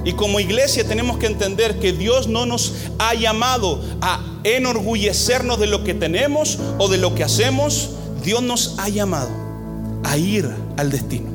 Y 0.03 0.13
como 0.13 0.39
iglesia 0.39 0.87
tenemos 0.87 1.17
que 1.17 1.27
entender 1.27 1.79
que 1.79 1.91
Dios 1.91 2.27
no 2.27 2.45
nos 2.45 2.73
ha 2.97 3.13
llamado 3.13 3.83
a 4.01 4.21
enorgullecernos 4.43 5.59
de 5.59 5.67
lo 5.67 5.83
que 5.83 5.93
tenemos 5.93 6.57
o 6.77 6.87
de 6.87 6.97
lo 6.97 7.13
que 7.13 7.23
hacemos. 7.23 7.89
Dios 8.23 8.41
nos 8.41 8.75
ha 8.79 8.89
llamado 8.89 9.29
a 10.03 10.17
ir 10.17 10.49
al 10.77 10.91
destino. 10.91 11.29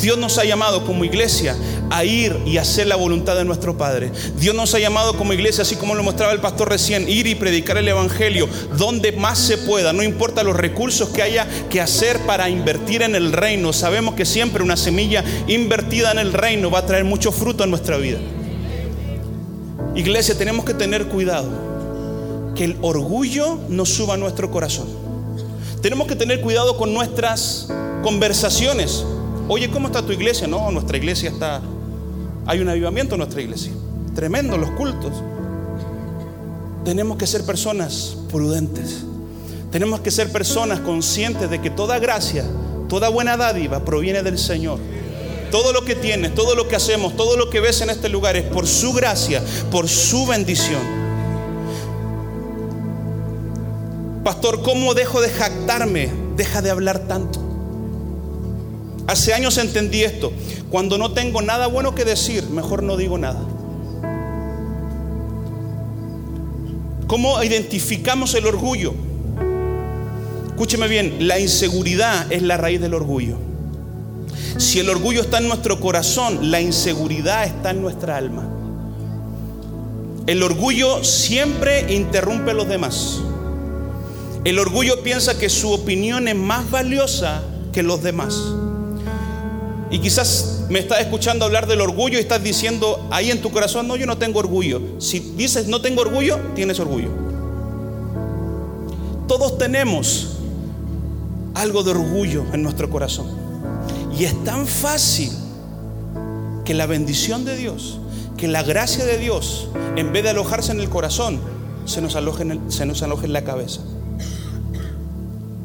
Dios 0.00 0.16
nos 0.16 0.38
ha 0.38 0.44
llamado 0.44 0.86
como 0.86 1.04
iglesia 1.04 1.54
a 1.90 2.04
ir 2.04 2.36
y 2.46 2.56
hacer 2.56 2.86
la 2.86 2.96
voluntad 2.96 3.36
de 3.36 3.44
nuestro 3.44 3.76
Padre. 3.76 4.10
Dios 4.38 4.54
nos 4.54 4.74
ha 4.74 4.78
llamado 4.78 5.16
como 5.16 5.32
iglesia, 5.32 5.62
así 5.62 5.76
como 5.76 5.94
lo 5.94 6.02
mostraba 6.02 6.32
el 6.32 6.40
pastor 6.40 6.68
recién, 6.68 7.08
ir 7.08 7.26
y 7.26 7.34
predicar 7.34 7.76
el 7.76 7.88
Evangelio 7.88 8.48
donde 8.78 9.12
más 9.12 9.38
se 9.38 9.58
pueda, 9.58 9.92
no 9.92 10.02
importa 10.02 10.42
los 10.42 10.56
recursos 10.56 11.08
que 11.10 11.22
haya 11.22 11.46
que 11.68 11.80
hacer 11.80 12.18
para 12.20 12.48
invertir 12.48 13.02
en 13.02 13.14
el 13.14 13.32
reino. 13.32 13.72
Sabemos 13.72 14.14
que 14.14 14.24
siempre 14.24 14.62
una 14.62 14.76
semilla 14.76 15.24
invertida 15.48 16.12
en 16.12 16.18
el 16.18 16.32
reino 16.32 16.70
va 16.70 16.80
a 16.80 16.86
traer 16.86 17.04
mucho 17.04 17.32
fruto 17.32 17.64
en 17.64 17.70
nuestra 17.70 17.96
vida. 17.96 18.18
Iglesia, 19.94 20.38
tenemos 20.38 20.64
que 20.64 20.74
tener 20.74 21.06
cuidado 21.06 21.50
que 22.54 22.64
el 22.64 22.76
orgullo 22.80 23.58
no 23.68 23.84
suba 23.84 24.14
a 24.14 24.16
nuestro 24.16 24.50
corazón. 24.50 24.88
Tenemos 25.82 26.06
que 26.06 26.14
tener 26.14 26.40
cuidado 26.40 26.76
con 26.76 26.92
nuestras 26.94 27.68
conversaciones. 28.02 29.04
Oye, 29.48 29.68
¿cómo 29.70 29.88
está 29.88 30.02
tu 30.02 30.12
iglesia? 30.12 30.46
No, 30.46 30.70
nuestra 30.70 30.96
iglesia 30.96 31.30
está... 31.30 31.60
Hay 32.46 32.60
un 32.60 32.68
avivamiento 32.68 33.14
en 33.14 33.20
nuestra 33.20 33.42
iglesia. 33.42 33.72
Tremendo 34.14 34.56
los 34.56 34.70
cultos. 34.72 35.12
Tenemos 36.84 37.16
que 37.18 37.26
ser 37.26 37.44
personas 37.44 38.16
prudentes. 38.30 39.04
Tenemos 39.70 40.00
que 40.00 40.10
ser 40.10 40.32
personas 40.32 40.80
conscientes 40.80 41.48
de 41.48 41.60
que 41.60 41.70
toda 41.70 41.98
gracia, 41.98 42.44
toda 42.88 43.08
buena 43.08 43.36
dádiva 43.36 43.84
proviene 43.84 44.22
del 44.22 44.38
Señor. 44.38 44.78
Todo 45.50 45.72
lo 45.72 45.84
que 45.84 45.94
tienes, 45.94 46.34
todo 46.34 46.54
lo 46.54 46.68
que 46.68 46.76
hacemos, 46.76 47.16
todo 47.16 47.36
lo 47.36 47.50
que 47.50 47.60
ves 47.60 47.80
en 47.80 47.90
este 47.90 48.08
lugar 48.08 48.36
es 48.36 48.44
por 48.44 48.66
su 48.66 48.92
gracia, 48.92 49.42
por 49.70 49.88
su 49.88 50.26
bendición. 50.26 50.80
Pastor, 54.24 54.62
¿cómo 54.62 54.94
dejo 54.94 55.20
de 55.20 55.30
jactarme? 55.30 56.10
Deja 56.36 56.62
de 56.62 56.70
hablar 56.70 57.00
tanto. 57.00 57.49
Hace 59.10 59.34
años 59.34 59.58
entendí 59.58 60.04
esto. 60.04 60.32
Cuando 60.70 60.96
no 60.96 61.10
tengo 61.10 61.42
nada 61.42 61.66
bueno 61.66 61.96
que 61.96 62.04
decir, 62.04 62.48
mejor 62.48 62.84
no 62.84 62.96
digo 62.96 63.18
nada. 63.18 63.40
¿Cómo 67.08 67.42
identificamos 67.42 68.36
el 68.36 68.46
orgullo? 68.46 68.94
Escúcheme 70.46 70.86
bien, 70.86 71.26
la 71.26 71.40
inseguridad 71.40 72.30
es 72.30 72.42
la 72.42 72.56
raíz 72.56 72.80
del 72.80 72.94
orgullo. 72.94 73.36
Si 74.58 74.78
el 74.78 74.88
orgullo 74.88 75.22
está 75.22 75.38
en 75.38 75.48
nuestro 75.48 75.80
corazón, 75.80 76.52
la 76.52 76.60
inseguridad 76.60 77.46
está 77.46 77.70
en 77.70 77.82
nuestra 77.82 78.16
alma. 78.16 78.48
El 80.28 80.40
orgullo 80.44 81.02
siempre 81.02 81.92
interrumpe 81.92 82.52
a 82.52 82.54
los 82.54 82.68
demás. 82.68 83.18
El 84.44 84.60
orgullo 84.60 85.02
piensa 85.02 85.36
que 85.36 85.48
su 85.48 85.72
opinión 85.72 86.28
es 86.28 86.36
más 86.36 86.70
valiosa 86.70 87.42
que 87.72 87.82
los 87.82 88.04
demás. 88.04 88.40
Y 89.90 89.98
quizás 89.98 90.62
me 90.68 90.78
estás 90.78 91.00
escuchando 91.00 91.44
hablar 91.44 91.66
del 91.66 91.80
orgullo 91.80 92.18
y 92.18 92.20
estás 92.20 92.42
diciendo 92.42 93.08
ahí 93.10 93.30
en 93.30 93.40
tu 93.40 93.50
corazón, 93.50 93.88
no, 93.88 93.96
yo 93.96 94.06
no 94.06 94.18
tengo 94.18 94.38
orgullo. 94.38 94.80
Si 94.98 95.18
dices 95.36 95.66
no 95.66 95.80
tengo 95.80 96.02
orgullo, 96.02 96.38
tienes 96.54 96.78
orgullo. 96.78 97.08
Todos 99.26 99.58
tenemos 99.58 100.36
algo 101.54 101.82
de 101.82 101.90
orgullo 101.90 102.44
en 102.52 102.62
nuestro 102.62 102.88
corazón. 102.88 103.26
Y 104.16 104.24
es 104.24 104.44
tan 104.44 104.66
fácil 104.66 105.30
que 106.64 106.74
la 106.74 106.86
bendición 106.86 107.44
de 107.44 107.56
Dios, 107.56 107.98
que 108.36 108.46
la 108.46 108.62
gracia 108.62 109.04
de 109.04 109.18
Dios, 109.18 109.68
en 109.96 110.12
vez 110.12 110.22
de 110.22 110.30
alojarse 110.30 110.72
en 110.72 110.80
el 110.80 110.88
corazón, 110.88 111.40
se 111.84 112.00
nos 112.00 112.14
aloje 112.14 112.42
en, 112.42 112.70
se 112.70 112.86
nos 112.86 113.02
aloje 113.02 113.26
en 113.26 113.32
la 113.32 113.42
cabeza. 113.42 113.80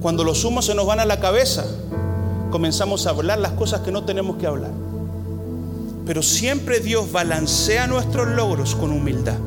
Cuando 0.02 0.24
los 0.24 0.44
humos 0.44 0.66
se 0.66 0.76
nos 0.76 0.86
van 0.86 1.00
a 1.00 1.06
la 1.06 1.20
cabeza, 1.20 1.66
comenzamos 2.52 3.08
a 3.08 3.12
hablar 3.12 3.40
las 3.40 3.54
cosas 3.54 3.82
que 3.82 3.92
no 3.92 4.04
tenemos 4.04 4.38
que 4.38 4.48
hablar. 4.48 4.72
Pero 6.06 6.22
siempre 6.22 6.80
Dios 6.80 7.12
balancea 7.12 7.88
nuestros 7.88 8.28
logros 8.28 8.76
con 8.76 8.92
humildad. 8.92 9.38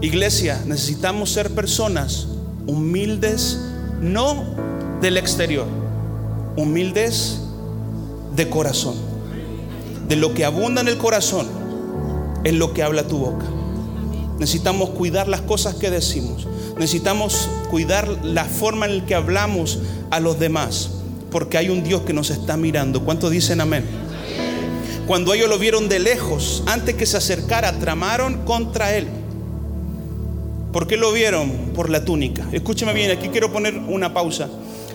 Iglesia, 0.00 0.62
necesitamos 0.66 1.30
ser 1.30 1.54
personas 1.54 2.26
humildes, 2.66 3.60
no 4.00 4.44
del 5.00 5.16
exterior, 5.16 5.66
humildes 6.56 7.40
de 8.34 8.48
corazón. 8.48 8.94
De 10.08 10.16
lo 10.16 10.34
que 10.34 10.44
abunda 10.44 10.80
en 10.80 10.88
el 10.88 10.98
corazón 10.98 11.46
es 12.42 12.54
lo 12.54 12.72
que 12.72 12.82
habla 12.82 13.06
tu 13.06 13.18
boca. 13.18 13.46
Necesitamos 14.38 14.90
cuidar 14.90 15.28
las 15.28 15.42
cosas 15.42 15.74
que 15.74 15.90
decimos. 15.90 16.48
Necesitamos 16.78 17.48
cuidar 17.70 18.08
la 18.24 18.46
forma 18.46 18.86
en 18.86 18.98
la 18.98 19.06
que 19.06 19.14
hablamos 19.14 19.78
a 20.10 20.18
los 20.18 20.38
demás 20.38 20.99
porque 21.30 21.58
hay 21.58 21.68
un 21.68 21.82
Dios 21.82 22.02
que 22.02 22.12
nos 22.12 22.30
está 22.30 22.56
mirando. 22.56 23.02
¿Cuántos 23.04 23.30
dicen 23.30 23.60
amén? 23.60 23.84
Cuando 25.06 25.34
ellos 25.34 25.48
lo 25.48 25.58
vieron 25.58 25.88
de 25.88 25.98
lejos, 25.98 26.62
antes 26.66 26.94
que 26.94 27.06
se 27.06 27.16
acercara, 27.16 27.78
tramaron 27.78 28.44
contra 28.44 28.96
él. 28.96 29.08
¿Por 30.72 30.86
qué 30.86 30.96
lo 30.96 31.12
vieron? 31.12 31.50
Por 31.74 31.90
la 31.90 32.04
túnica. 32.04 32.46
Escúcheme 32.52 32.92
bien, 32.92 33.10
aquí 33.10 33.28
quiero 33.28 33.52
poner 33.52 33.74
una 33.74 34.14
pausa. 34.14 34.48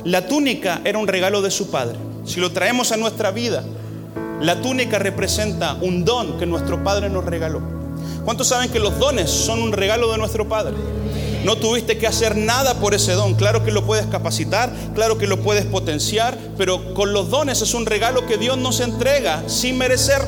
La 0.05 0.27
túnica 0.27 0.81
era 0.85 0.97
un 0.99 1.07
regalo 1.07 1.41
de 1.41 1.51
su 1.51 1.69
padre. 1.69 1.97
Si 2.25 2.39
lo 2.39 2.51
traemos 2.51 2.91
a 2.91 2.97
nuestra 2.97 3.31
vida, 3.31 3.65
la 4.39 4.61
túnica 4.61 4.99
representa 4.99 5.73
un 5.81 6.05
don 6.05 6.37
que 6.37 6.45
nuestro 6.45 6.83
padre 6.83 7.09
nos 7.09 7.25
regaló. 7.25 7.61
¿Cuántos 8.23 8.47
saben 8.47 8.69
que 8.69 8.79
los 8.79 8.97
dones 8.97 9.29
son 9.29 9.61
un 9.61 9.71
regalo 9.71 10.11
de 10.11 10.17
nuestro 10.17 10.47
padre? 10.47 10.75
No 11.45 11.57
tuviste 11.57 11.99
que 11.99 12.07
hacer 12.07 12.35
nada 12.35 12.79
por 12.79 12.95
ese 12.95 13.11
don. 13.11 13.35
Claro 13.35 13.63
que 13.63 13.71
lo 13.71 13.85
puedes 13.85 14.07
capacitar, 14.07 14.73
claro 14.95 15.19
que 15.19 15.27
lo 15.27 15.43
puedes 15.43 15.63
potenciar, 15.65 16.35
pero 16.57 16.95
con 16.95 17.13
los 17.13 17.29
dones 17.29 17.61
es 17.61 17.75
un 17.75 17.85
regalo 17.85 18.25
que 18.25 18.37
Dios 18.37 18.57
nos 18.57 18.79
entrega 18.79 19.43
sin 19.47 19.77
merecer. 19.77 20.23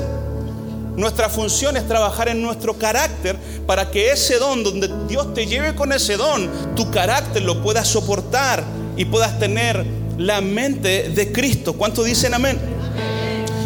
Nuestra 0.96 1.28
función 1.28 1.76
es 1.76 1.88
trabajar 1.88 2.30
en 2.30 2.44
nuestro 2.44 2.78
carácter 2.78 3.36
para 3.66 3.90
que 3.90 4.12
ese 4.12 4.38
don, 4.38 4.64
donde 4.64 4.92
Dios 5.08 5.34
te 5.34 5.48
lleve 5.48 5.74
con 5.74 5.92
ese 5.92 6.18
don, 6.18 6.52
tu 6.76 6.92
carácter 6.92 7.42
lo 7.42 7.64
puedas 7.64 7.88
soportar 7.88 8.64
y 8.96 9.06
puedas 9.06 9.40
tener 9.40 9.84
la 10.20 10.40
mente 10.42 11.10
de 11.10 11.32
Cristo. 11.32 11.74
¿Cuántos 11.74 12.06
dicen 12.06 12.36
amén? 12.36 12.60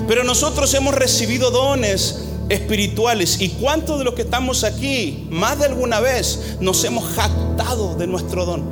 Pero 0.08 0.24
nosotros 0.24 0.74
hemos 0.74 0.96
recibido 0.96 1.51
dones 1.51 2.31
espirituales. 2.51 3.39
¿Y 3.39 3.50
cuántos 3.50 3.98
de 4.00 4.03
los 4.03 4.13
que 4.13 4.24
estamos 4.24 4.63
aquí, 4.63 5.27
más 5.29 5.60
de 5.60 5.65
alguna 5.65 6.00
vez, 6.00 6.58
nos 6.60 6.84
hemos 6.84 7.05
jactado 7.15 7.96
de 7.96 8.08
nuestro 8.08 8.46
don? 8.46 8.63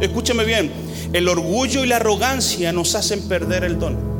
Escúcheme 0.00 0.44
bien, 0.44 0.70
el 1.12 1.28
orgullo 1.28 1.84
y 1.84 1.88
la 1.88 1.96
arrogancia 1.96 2.72
nos 2.72 2.94
hacen 2.94 3.22
perder 3.22 3.64
el 3.64 3.78
don. 3.78 4.14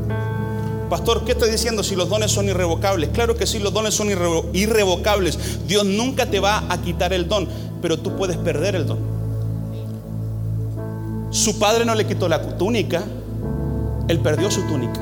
Pastor, 0.90 1.24
¿qué 1.24 1.32
estoy 1.32 1.50
diciendo 1.50 1.82
si 1.82 1.96
los 1.96 2.08
dones 2.08 2.30
son 2.30 2.48
irrevocables? 2.48 3.10
Claro 3.10 3.36
que 3.36 3.46
sí, 3.46 3.58
los 3.58 3.72
dones 3.72 3.94
son 3.94 4.08
irrevocables. 4.52 5.66
Dios 5.66 5.84
nunca 5.84 6.26
te 6.26 6.40
va 6.40 6.64
a 6.68 6.82
quitar 6.82 7.12
el 7.12 7.28
don, 7.28 7.48
pero 7.80 7.98
tú 7.98 8.16
puedes 8.16 8.36
perder 8.36 8.74
el 8.74 8.86
don. 8.86 8.98
Su 11.30 11.58
padre 11.58 11.84
no 11.84 11.94
le 11.94 12.06
quitó 12.06 12.28
la 12.28 12.56
túnica, 12.58 13.02
él 14.08 14.20
perdió 14.20 14.50
su 14.50 14.62
túnica 14.62 15.00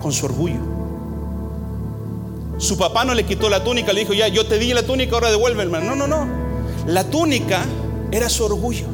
con 0.00 0.12
su 0.12 0.26
orgullo. 0.26 0.69
Su 2.60 2.76
papá 2.76 3.04
no 3.04 3.14
le 3.14 3.24
quitó 3.24 3.48
la 3.48 3.64
túnica, 3.64 3.92
le 3.92 4.00
dijo, 4.00 4.12
ya, 4.12 4.28
yo 4.28 4.46
te 4.46 4.58
di 4.58 4.72
la 4.74 4.82
túnica, 4.82 5.14
ahora 5.14 5.30
devuélveme. 5.30 5.80
No, 5.80 5.96
no, 5.96 6.06
no. 6.06 6.28
La 6.86 7.04
túnica 7.04 7.64
era 8.12 8.28
su 8.28 8.44
orgullo. 8.44 8.86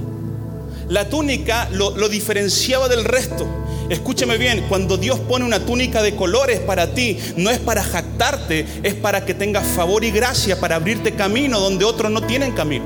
La 0.89 1.09
túnica 1.09 1.69
lo, 1.73 1.91
lo 1.97 2.09
diferenciaba 2.09 2.89
del 2.89 3.05
resto. 3.05 3.45
Escúchame 3.91 4.39
bien, 4.39 4.67
cuando 4.69 4.97
Dios 4.97 5.19
pone 5.19 5.45
una 5.45 5.61
túnica 5.61 6.01
de 6.01 6.15
colores 6.15 6.61
para 6.61 6.95
ti, 6.95 7.19
no 7.37 7.51
es 7.51 7.59
para 7.59 7.83
jactarte, 7.83 8.67
es 8.85 8.95
para 8.95 9.25
que 9.25 9.35
tengas 9.35 9.67
favor 9.67 10.05
y 10.05 10.13
gracia, 10.13 10.61
para 10.61 10.77
abrirte 10.77 11.15
camino 11.15 11.59
donde 11.59 11.85
otros 11.85 12.13
no 12.13 12.23
tienen 12.23 12.53
camino. 12.53 12.85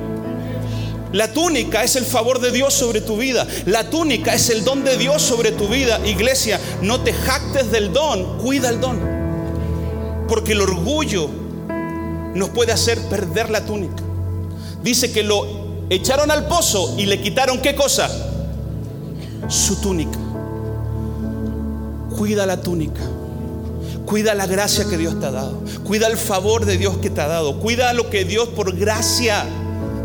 La 1.12 1.32
túnica 1.32 1.82
es 1.82 1.96
el 1.96 2.06
favor 2.06 2.40
de 2.40 2.52
Dios 2.52 2.72
sobre 2.72 3.02
tu 3.02 3.18
vida. 3.18 3.46
La 3.66 3.90
túnica 3.90 4.32
es 4.32 4.48
el 4.48 4.64
don 4.64 4.82
de 4.82 4.96
Dios 4.96 5.20
sobre 5.20 5.52
tu 5.52 5.68
vida. 5.68 6.00
Iglesia, 6.06 6.58
no 6.80 7.00
te 7.00 7.12
jactes 7.12 7.70
del 7.70 7.92
don, 7.92 8.38
cuida 8.38 8.70
el 8.70 8.80
don. 8.80 9.19
Porque 10.30 10.52
el 10.52 10.62
orgullo 10.62 11.28
nos 12.34 12.48
puede 12.50 12.70
hacer 12.70 12.98
perder 13.08 13.50
la 13.50 13.66
túnica. 13.66 14.02
Dice 14.82 15.10
que 15.10 15.24
lo 15.24 15.44
echaron 15.90 16.30
al 16.30 16.46
pozo 16.46 16.94
y 16.96 17.06
le 17.06 17.20
quitaron 17.20 17.60
qué 17.60 17.74
cosa? 17.74 18.08
Su 19.48 19.80
túnica. 19.80 20.18
Cuida 22.16 22.46
la 22.46 22.62
túnica. 22.62 23.00
Cuida 24.06 24.34
la 24.34 24.46
gracia 24.46 24.84
que 24.88 24.96
Dios 24.96 25.18
te 25.18 25.26
ha 25.26 25.32
dado. 25.32 25.64
Cuida 25.82 26.06
el 26.06 26.16
favor 26.16 26.64
de 26.64 26.78
Dios 26.78 26.98
que 26.98 27.10
te 27.10 27.20
ha 27.20 27.26
dado. 27.26 27.58
Cuida 27.58 27.92
lo 27.92 28.08
que 28.08 28.24
Dios 28.24 28.48
por 28.50 28.76
gracia 28.76 29.44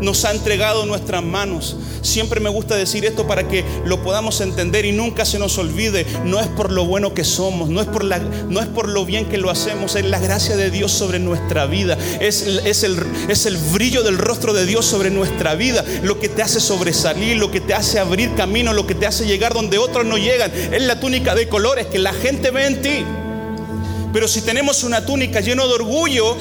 nos 0.00 0.24
ha 0.24 0.32
entregado 0.32 0.82
en 0.82 0.88
nuestras 0.88 1.22
manos. 1.22 1.76
Siempre 2.02 2.40
me 2.40 2.50
gusta 2.50 2.76
decir 2.76 3.04
esto 3.04 3.26
para 3.26 3.48
que 3.48 3.64
lo 3.84 4.02
podamos 4.02 4.40
entender 4.40 4.84
y 4.84 4.92
nunca 4.92 5.24
se 5.24 5.38
nos 5.38 5.58
olvide. 5.58 6.06
No 6.24 6.40
es 6.40 6.46
por 6.48 6.70
lo 6.70 6.84
bueno 6.84 7.14
que 7.14 7.24
somos, 7.24 7.68
no 7.68 7.80
es 7.80 7.86
por, 7.86 8.04
no 8.04 8.60
es 8.60 8.66
por 8.66 8.88
lo 8.88 9.04
bien 9.04 9.26
que 9.26 9.38
lo 9.38 9.50
hacemos, 9.50 9.96
es 9.96 10.04
la 10.04 10.18
gracia 10.18 10.56
de 10.56 10.70
Dios 10.70 10.92
sobre 10.92 11.18
nuestra 11.18 11.66
vida. 11.66 11.98
Es, 12.20 12.42
es, 12.42 12.82
el, 12.84 12.98
es 13.28 13.46
el 13.46 13.56
brillo 13.56 14.02
del 14.02 14.18
rostro 14.18 14.52
de 14.52 14.66
Dios 14.66 14.86
sobre 14.86 15.10
nuestra 15.10 15.54
vida. 15.54 15.84
Lo 16.02 16.18
que 16.20 16.28
te 16.28 16.42
hace 16.42 16.60
sobresalir, 16.60 17.36
lo 17.36 17.50
que 17.50 17.60
te 17.60 17.74
hace 17.74 17.98
abrir 17.98 18.34
camino, 18.34 18.72
lo 18.72 18.86
que 18.86 18.94
te 18.94 19.06
hace 19.06 19.26
llegar 19.26 19.54
donde 19.54 19.78
otros 19.78 20.04
no 20.04 20.18
llegan. 20.18 20.52
Es 20.52 20.82
la 20.82 21.00
túnica 21.00 21.34
de 21.34 21.48
colores 21.48 21.86
que 21.86 21.98
la 21.98 22.12
gente 22.12 22.50
ve 22.50 22.66
en 22.66 22.82
ti. 22.82 23.04
Pero 24.12 24.28
si 24.28 24.40
tenemos 24.40 24.84
una 24.84 25.04
túnica 25.04 25.40
llena 25.40 25.66
de 25.66 25.74
orgullo, 25.74 26.36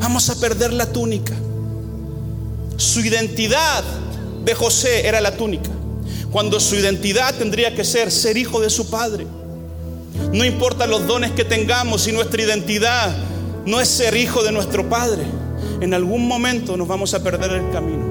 vamos 0.00 0.28
a 0.30 0.40
perder 0.40 0.72
la 0.72 0.86
túnica. 0.86 1.34
Su 2.82 2.98
identidad 3.00 3.84
de 4.44 4.54
José 4.54 5.06
era 5.06 5.20
la 5.20 5.36
túnica, 5.36 5.70
cuando 6.32 6.58
su 6.58 6.74
identidad 6.74 7.32
tendría 7.32 7.76
que 7.76 7.84
ser 7.84 8.10
ser 8.10 8.36
hijo 8.36 8.60
de 8.60 8.70
su 8.70 8.90
padre. 8.90 9.24
No 10.32 10.44
importa 10.44 10.88
los 10.88 11.06
dones 11.06 11.30
que 11.30 11.44
tengamos, 11.44 12.02
si 12.02 12.12
nuestra 12.12 12.42
identidad 12.42 13.14
no 13.64 13.80
es 13.80 13.88
ser 13.88 14.16
hijo 14.16 14.42
de 14.42 14.50
nuestro 14.50 14.88
padre, 14.88 15.22
en 15.80 15.94
algún 15.94 16.26
momento 16.26 16.76
nos 16.76 16.88
vamos 16.88 17.14
a 17.14 17.22
perder 17.22 17.52
el 17.52 17.70
camino. 17.70 18.04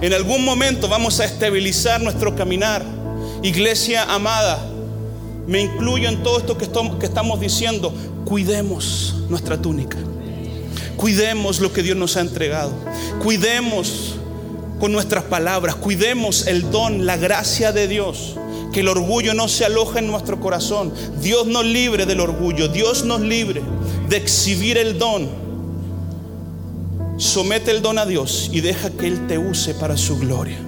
En 0.00 0.12
algún 0.12 0.44
momento 0.44 0.88
vamos 0.88 1.20
a 1.20 1.24
estabilizar 1.24 2.00
nuestro 2.00 2.34
caminar. 2.34 2.84
Iglesia 3.44 4.02
amada, 4.12 4.66
me 5.46 5.60
incluyo 5.60 6.08
en 6.08 6.24
todo 6.24 6.38
esto 6.38 6.58
que 6.58 6.64
estamos 7.06 7.38
diciendo. 7.38 7.94
Cuidemos 8.24 9.14
nuestra 9.28 9.62
túnica. 9.62 9.96
Cuidemos 10.96 11.60
lo 11.60 11.72
que 11.72 11.82
Dios 11.82 11.96
nos 11.96 12.16
ha 12.16 12.20
entregado. 12.20 12.72
Cuidemos 13.22 14.16
con 14.78 14.92
nuestras 14.92 15.24
palabras. 15.24 15.76
Cuidemos 15.76 16.46
el 16.46 16.70
don, 16.70 17.06
la 17.06 17.16
gracia 17.16 17.72
de 17.72 17.88
Dios. 17.88 18.36
Que 18.72 18.80
el 18.80 18.88
orgullo 18.88 19.34
no 19.34 19.48
se 19.48 19.64
aloje 19.64 19.98
en 19.98 20.06
nuestro 20.06 20.40
corazón. 20.40 20.92
Dios 21.20 21.46
nos 21.46 21.64
libre 21.64 22.06
del 22.06 22.20
orgullo. 22.20 22.68
Dios 22.68 23.04
nos 23.04 23.20
libre 23.20 23.62
de 24.08 24.16
exhibir 24.16 24.78
el 24.78 24.98
don. 24.98 25.28
Somete 27.16 27.70
el 27.70 27.82
don 27.82 27.98
a 27.98 28.06
Dios 28.06 28.50
y 28.52 28.60
deja 28.60 28.90
que 28.90 29.06
Él 29.06 29.26
te 29.26 29.38
use 29.38 29.74
para 29.74 29.96
su 29.96 30.18
gloria. 30.18 30.58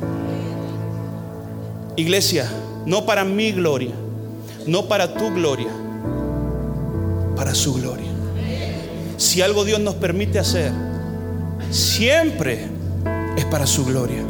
Iglesia, 1.96 2.50
no 2.86 3.06
para 3.06 3.24
mi 3.24 3.52
gloria, 3.52 3.92
no 4.66 4.86
para 4.86 5.14
tu 5.14 5.32
gloria, 5.32 5.70
para 7.36 7.54
su 7.54 7.74
gloria 7.74 8.13
si 9.16 9.42
algo 9.42 9.64
Dios 9.64 9.80
nos 9.80 9.94
permite 9.94 10.38
hacer, 10.38 10.72
siempre 11.70 12.68
es 13.36 13.44
para 13.46 13.66
su 13.66 13.84
gloria. 13.84 14.22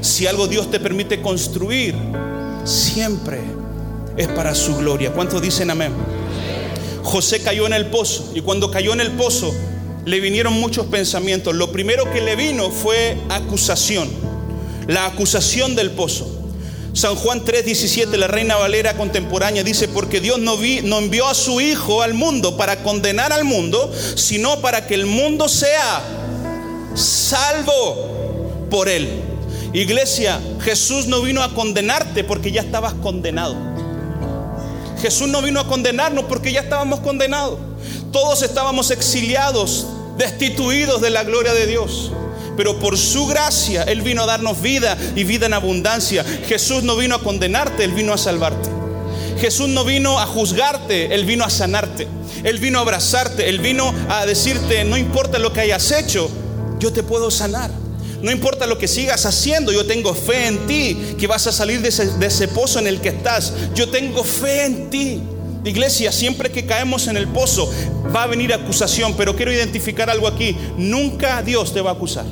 Si 0.00 0.26
algo 0.26 0.46
Dios 0.46 0.70
te 0.70 0.80
permite 0.80 1.20
construir, 1.20 1.94
siempre 2.64 3.40
es 4.16 4.28
para 4.28 4.54
su 4.54 4.76
gloria. 4.76 5.12
¿Cuántos 5.12 5.42
dicen 5.42 5.70
amén? 5.70 5.92
José 7.02 7.42
cayó 7.42 7.66
en 7.66 7.72
el 7.72 7.86
pozo 7.86 8.32
y 8.34 8.40
cuando 8.40 8.70
cayó 8.70 8.92
en 8.92 9.00
el 9.00 9.12
pozo 9.12 9.52
le 10.04 10.20
vinieron 10.20 10.54
muchos 10.54 10.86
pensamientos. 10.86 11.54
Lo 11.54 11.72
primero 11.72 12.10
que 12.12 12.20
le 12.20 12.36
vino 12.36 12.70
fue 12.70 13.16
acusación, 13.28 14.08
la 14.86 15.06
acusación 15.06 15.74
del 15.74 15.90
pozo. 15.90 16.39
San 16.92 17.14
Juan 17.14 17.44
3:17, 17.44 18.16
la 18.16 18.26
Reina 18.26 18.56
Valera 18.56 18.96
contemporánea, 18.96 19.62
dice, 19.62 19.88
porque 19.88 20.20
Dios 20.20 20.38
no, 20.38 20.56
no 20.84 20.98
envió 20.98 21.28
a 21.28 21.34
su 21.34 21.60
Hijo 21.60 22.02
al 22.02 22.14
mundo 22.14 22.56
para 22.56 22.82
condenar 22.82 23.32
al 23.32 23.44
mundo, 23.44 23.92
sino 24.16 24.60
para 24.60 24.86
que 24.86 24.94
el 24.94 25.06
mundo 25.06 25.48
sea 25.48 26.02
salvo 26.94 28.66
por 28.70 28.88
él. 28.88 29.08
Iglesia, 29.72 30.40
Jesús 30.62 31.06
no 31.06 31.22
vino 31.22 31.42
a 31.42 31.54
condenarte 31.54 32.24
porque 32.24 32.50
ya 32.50 32.60
estabas 32.60 32.94
condenado. 32.94 33.56
Jesús 35.00 35.28
no 35.28 35.42
vino 35.42 35.60
a 35.60 35.66
condenarnos 35.66 36.24
porque 36.24 36.52
ya 36.52 36.60
estábamos 36.60 37.00
condenados. 37.00 37.58
Todos 38.12 38.42
estábamos 38.42 38.90
exiliados, 38.90 39.86
destituidos 40.18 41.00
de 41.00 41.10
la 41.10 41.22
gloria 41.22 41.54
de 41.54 41.66
Dios. 41.66 42.10
Pero 42.60 42.78
por 42.78 42.98
su 42.98 43.26
gracia 43.26 43.84
Él 43.84 44.02
vino 44.02 44.22
a 44.22 44.26
darnos 44.26 44.60
vida 44.60 44.94
y 45.16 45.24
vida 45.24 45.46
en 45.46 45.54
abundancia. 45.54 46.22
Jesús 46.46 46.82
no 46.82 46.94
vino 46.94 47.14
a 47.14 47.22
condenarte, 47.22 47.84
Él 47.84 47.92
vino 47.92 48.12
a 48.12 48.18
salvarte. 48.18 48.68
Jesús 49.40 49.70
no 49.70 49.82
vino 49.82 50.18
a 50.18 50.26
juzgarte, 50.26 51.14
Él 51.14 51.24
vino 51.24 51.42
a 51.42 51.48
sanarte. 51.48 52.06
Él 52.44 52.58
vino 52.58 52.78
a 52.78 52.82
abrazarte, 52.82 53.48
Él 53.48 53.60
vino 53.60 53.94
a 54.10 54.26
decirte, 54.26 54.84
no 54.84 54.98
importa 54.98 55.38
lo 55.38 55.54
que 55.54 55.62
hayas 55.62 55.90
hecho, 55.90 56.30
yo 56.78 56.92
te 56.92 57.02
puedo 57.02 57.30
sanar. 57.30 57.70
No 58.20 58.30
importa 58.30 58.66
lo 58.66 58.76
que 58.76 58.88
sigas 58.88 59.24
haciendo, 59.24 59.72
yo 59.72 59.86
tengo 59.86 60.12
fe 60.12 60.48
en 60.48 60.66
ti, 60.66 61.14
que 61.18 61.26
vas 61.26 61.46
a 61.46 61.52
salir 61.52 61.80
de 61.80 61.88
ese, 61.88 62.48
pozo 62.48 62.78
en 62.78 62.88
el 62.88 63.00
que 63.00 63.08
estás. 63.08 63.54
Yo 63.74 63.88
tengo 63.88 64.22
fe 64.22 64.66
en 64.66 64.90
ti. 64.90 65.22
Iglesia, 65.64 66.12
siempre 66.12 66.50
que 66.50 66.66
caemos 66.66 67.06
en 67.06 67.16
el 67.16 67.26
pozo 67.26 67.72
va 68.14 68.24
a 68.24 68.26
venir 68.26 68.52
acusación, 68.52 69.14
pero 69.16 69.34
quiero 69.34 69.50
identificar 69.50 70.10
algo 70.10 70.26
aquí. 70.26 70.54
Nunca 70.76 71.40
Dios 71.42 71.72
te 71.72 71.80
va 71.80 71.92
a 71.92 71.94
acusar. 71.94 72.26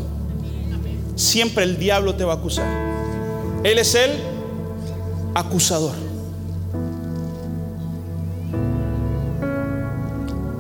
Siempre 1.19 1.65
el 1.65 1.79
diablo 1.79 2.15
te 2.15 2.23
va 2.23 2.35
a 2.35 2.37
acusar. 2.37 2.65
Él 3.65 3.79
es 3.79 3.97
el 3.97 4.13
acusador. 5.35 5.97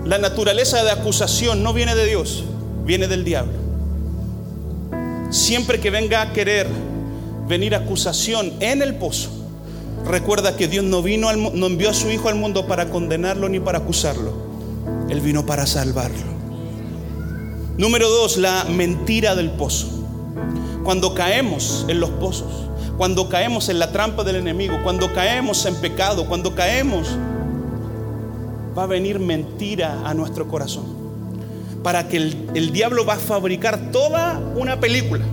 La 0.04 0.18
naturaleza 0.18 0.82
de 0.82 0.90
acusación 0.90 1.62
no 1.62 1.72
viene 1.72 1.94
de 1.94 2.06
Dios, 2.06 2.42
viene 2.84 3.06
del 3.06 3.22
diablo. 3.22 3.52
Siempre 5.30 5.78
que 5.78 5.90
venga 5.90 6.22
a 6.22 6.32
querer 6.32 6.66
venir 7.46 7.76
acusación 7.76 8.52
en 8.58 8.82
el 8.82 8.96
pozo, 8.96 9.30
recuerda 10.06 10.56
que 10.56 10.66
Dios 10.66 10.84
no 10.84 11.02
vino, 11.02 11.32
no 11.36 11.66
envió 11.66 11.90
a 11.90 11.94
su 11.94 12.10
Hijo 12.10 12.28
al 12.28 12.34
mundo 12.34 12.66
para 12.66 12.90
condenarlo 12.90 13.48
ni 13.48 13.60
para 13.60 13.78
acusarlo. 13.78 14.32
Él 15.08 15.20
vino 15.20 15.46
para 15.46 15.66
salvarlo. 15.66 16.26
Número 17.76 18.10
dos, 18.10 18.38
la 18.38 18.64
mentira 18.64 19.36
del 19.36 19.52
pozo. 19.52 20.07
Cuando 20.88 21.12
caemos 21.12 21.84
en 21.86 22.00
los 22.00 22.08
pozos, 22.08 22.50
cuando 22.96 23.28
caemos 23.28 23.68
en 23.68 23.78
la 23.78 23.92
trampa 23.92 24.24
del 24.24 24.36
enemigo, 24.36 24.78
cuando 24.82 25.12
caemos 25.12 25.66
en 25.66 25.74
pecado, 25.74 26.24
cuando 26.24 26.54
caemos, 26.54 27.08
va 28.76 28.84
a 28.84 28.86
venir 28.86 29.18
mentira 29.18 30.00
a 30.06 30.14
nuestro 30.14 30.48
corazón 30.48 30.86
para 31.82 32.08
que 32.08 32.16
el, 32.16 32.72
diablo 32.72 33.04
va 33.04 33.16
a 33.16 33.18
fabricar 33.18 33.92
toda 33.92 34.40
una 34.56 34.80
película 34.80 35.26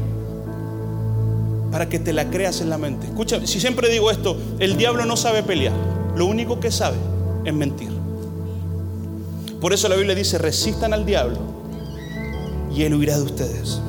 para 1.72 1.88
que 1.88 2.00
te 2.00 2.12
la 2.12 2.30
creas 2.30 2.60
en 2.60 2.70
la 2.70 2.78
mente. 2.78 3.08
Escucha, 3.08 3.39
si 3.48 3.62
siempre 3.62 3.88
digo 3.88 4.12
esto, 4.12 4.36
el 4.60 4.76
diablo 4.76 5.06
no 5.06 5.15
sabe 5.15 5.41
pelear, 5.41 5.72
lo 6.18 6.26
único 6.26 6.60
que 6.60 6.70
sabe 6.70 6.98
es 7.46 7.54
mentir. 7.54 7.91
Por 9.62 9.72
eso 9.72 9.88
la 9.88 9.96
Biblia 9.96 10.15
dice, 10.15 10.38
resistan 10.38 10.94
al 10.94 11.06
diablo 11.06 11.38
y 12.76 12.84
él 12.84 12.94
huirá 12.94 13.15
de 13.15 13.24
ustedes. 13.24 13.80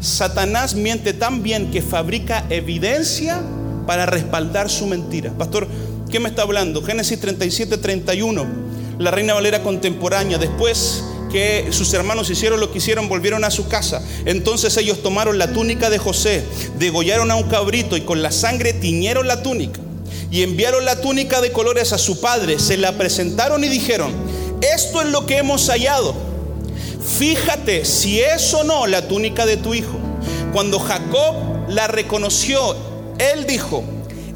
Satanás 0.00 0.74
miente 0.74 1.12
tan 1.12 1.42
bien 1.42 1.70
que 1.70 1.82
fabrica 1.82 2.44
evidencia 2.50 3.40
para 3.86 4.06
respaldar 4.06 4.70
su 4.70 4.86
mentira. 4.86 5.32
Pastor, 5.32 5.68
¿qué 6.10 6.20
me 6.20 6.28
está 6.28 6.42
hablando? 6.42 6.82
Génesis 6.82 7.20
37, 7.20 7.78
31 7.78 8.70
la 9.00 9.10
Reina 9.10 9.32
Valera 9.32 9.62
contemporánea, 9.62 10.36
después 10.36 11.02
que 11.32 11.68
sus 11.70 11.92
hermanos 11.94 12.28
hicieron 12.28 12.60
lo 12.60 12.70
que 12.70 12.78
hicieron, 12.78 13.08
volvieron 13.08 13.44
a 13.44 13.50
su 13.50 13.66
casa. 13.66 14.02
Entonces 14.26 14.76
ellos 14.76 15.02
tomaron 15.02 15.38
la 15.38 15.54
túnica 15.54 15.88
de 15.88 15.96
José, 15.96 16.44
degollaron 16.78 17.30
a 17.30 17.36
un 17.36 17.44
cabrito 17.44 17.96
y 17.96 18.02
con 18.02 18.20
la 18.20 18.30
sangre 18.30 18.74
tiñeron 18.74 19.26
la 19.26 19.42
túnica. 19.42 19.80
Y 20.30 20.42
enviaron 20.42 20.84
la 20.84 21.00
túnica 21.00 21.40
de 21.40 21.50
colores 21.50 21.94
a 21.94 21.98
su 21.98 22.20
padre, 22.20 22.58
se 22.58 22.76
la 22.76 22.98
presentaron 22.98 23.64
y 23.64 23.68
dijeron, 23.68 24.12
esto 24.60 25.00
es 25.00 25.08
lo 25.08 25.24
que 25.24 25.38
hemos 25.38 25.66
hallado. 25.68 26.14
Fíjate 27.18 27.84
si 27.84 28.20
es 28.20 28.52
o 28.54 28.64
no 28.64 28.86
la 28.86 29.08
túnica 29.08 29.46
de 29.46 29.56
tu 29.56 29.74
hijo. 29.74 29.98
Cuando 30.52 30.78
Jacob 30.78 31.68
la 31.68 31.86
reconoció, 31.86 32.76
él 33.18 33.46
dijo, 33.46 33.84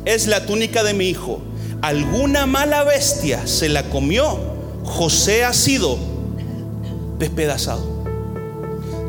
es 0.04 0.26
la 0.26 0.46
túnica 0.46 0.82
de 0.82 0.94
mi 0.94 1.08
hijo. 1.08 1.40
Alguna 1.82 2.46
mala 2.46 2.84
bestia 2.84 3.46
se 3.46 3.68
la 3.68 3.84
comió 3.84 4.54
José 4.84 5.44
ha 5.44 5.52
sido 5.52 5.98
despedazado. 7.18 8.04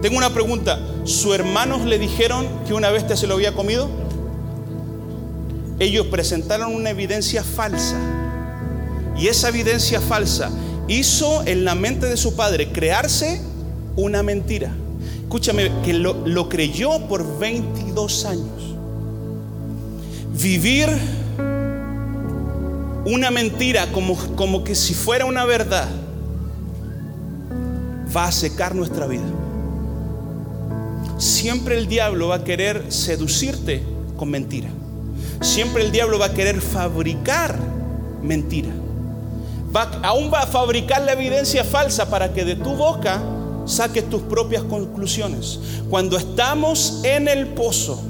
Tengo 0.02 0.18
una 0.18 0.34
pregunta. 0.34 0.80
¿Sus 1.04 1.36
hermanos 1.36 1.86
le 1.86 2.00
dijeron 2.00 2.48
que 2.66 2.74
una 2.74 2.90
bestia 2.90 3.16
se 3.16 3.28
lo 3.28 3.36
había 3.36 3.54
comido? 3.54 3.90
Ellos 5.80 6.08
presentaron 6.08 6.74
una 6.74 6.90
evidencia 6.90 7.44
falsa. 7.44 7.98
Y 9.18 9.28
esa 9.28 9.50
evidencia 9.50 10.02
falsa 10.02 10.50
hizo 10.88 11.46
en 11.46 11.66
la 11.66 11.76
mente 11.76 12.08
de 12.08 12.18
su 12.18 12.36
padre 12.36 12.72
crearse 12.72 13.42
una 13.96 14.24
mentira. 14.24 14.72
Escúchame, 15.24 15.72
que 15.84 15.94
lo, 15.94 16.26
lo 16.26 16.50
creyó 16.50 17.08
por 17.08 17.40
22 17.40 18.26
años. 18.26 18.76
Vivir 20.34 20.90
una 23.06 23.32
mentira 23.32 23.92
como, 23.92 24.16
como 24.36 24.64
que 24.64 24.76
si 24.76 24.94
fuera 24.94 25.26
una 25.26 25.46
verdad, 25.46 25.88
va 28.16 28.26
a 28.26 28.32
secar 28.32 28.76
nuestra 28.76 29.08
vida. 29.08 29.24
Siempre 31.18 31.78
el 31.78 31.88
diablo 31.88 32.30
va 32.30 32.36
a 32.36 32.44
querer 32.44 32.92
seducirte 32.92 33.84
con 34.18 34.30
mentira. 34.30 34.70
Siempre 35.42 35.84
el 35.84 35.92
diablo 35.92 36.20
va 36.20 36.28
a 36.28 36.34
querer 36.34 36.62
fabricar 36.62 37.58
mentira. 38.22 38.70
Va, 39.76 40.00
aún 40.04 40.32
va 40.34 40.42
a 40.42 40.48
fabricar 40.48 41.02
la 41.02 41.14
evidencia 41.14 41.64
falsa 41.64 42.10
para 42.10 42.34
que 42.34 42.44
de 42.46 42.56
tu 42.56 42.76
boca 42.76 43.22
saques 43.66 44.10
tus 44.10 44.22
propias 44.22 44.64
conclusiones. 44.64 45.60
Cuando 45.90 46.18
estamos 46.18 47.02
en 47.04 47.28
el 47.28 47.48
pozo, 47.48 48.02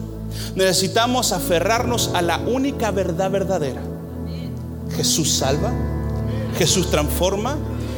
necesitamos 0.56 1.32
aferrarnos 1.32 2.12
a 2.14 2.22
la 2.22 2.38
única 2.40 2.92
verdad 2.92 3.32
verdadera 3.32 3.82
Jesús 4.96 5.34
salva, 5.34 5.74
Jesús 6.58 6.90
transforma 6.90 7.58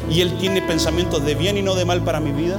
y 0.10 0.22
Él 0.22 0.38
tiene 0.40 0.62
pensamientos 0.62 1.24
de 1.26 1.36
bien 1.36 1.58
y 1.58 1.62
no 1.62 1.76
de 1.76 1.86
mal 1.86 2.04
para 2.04 2.20
mi 2.20 2.32
vida. 2.32 2.58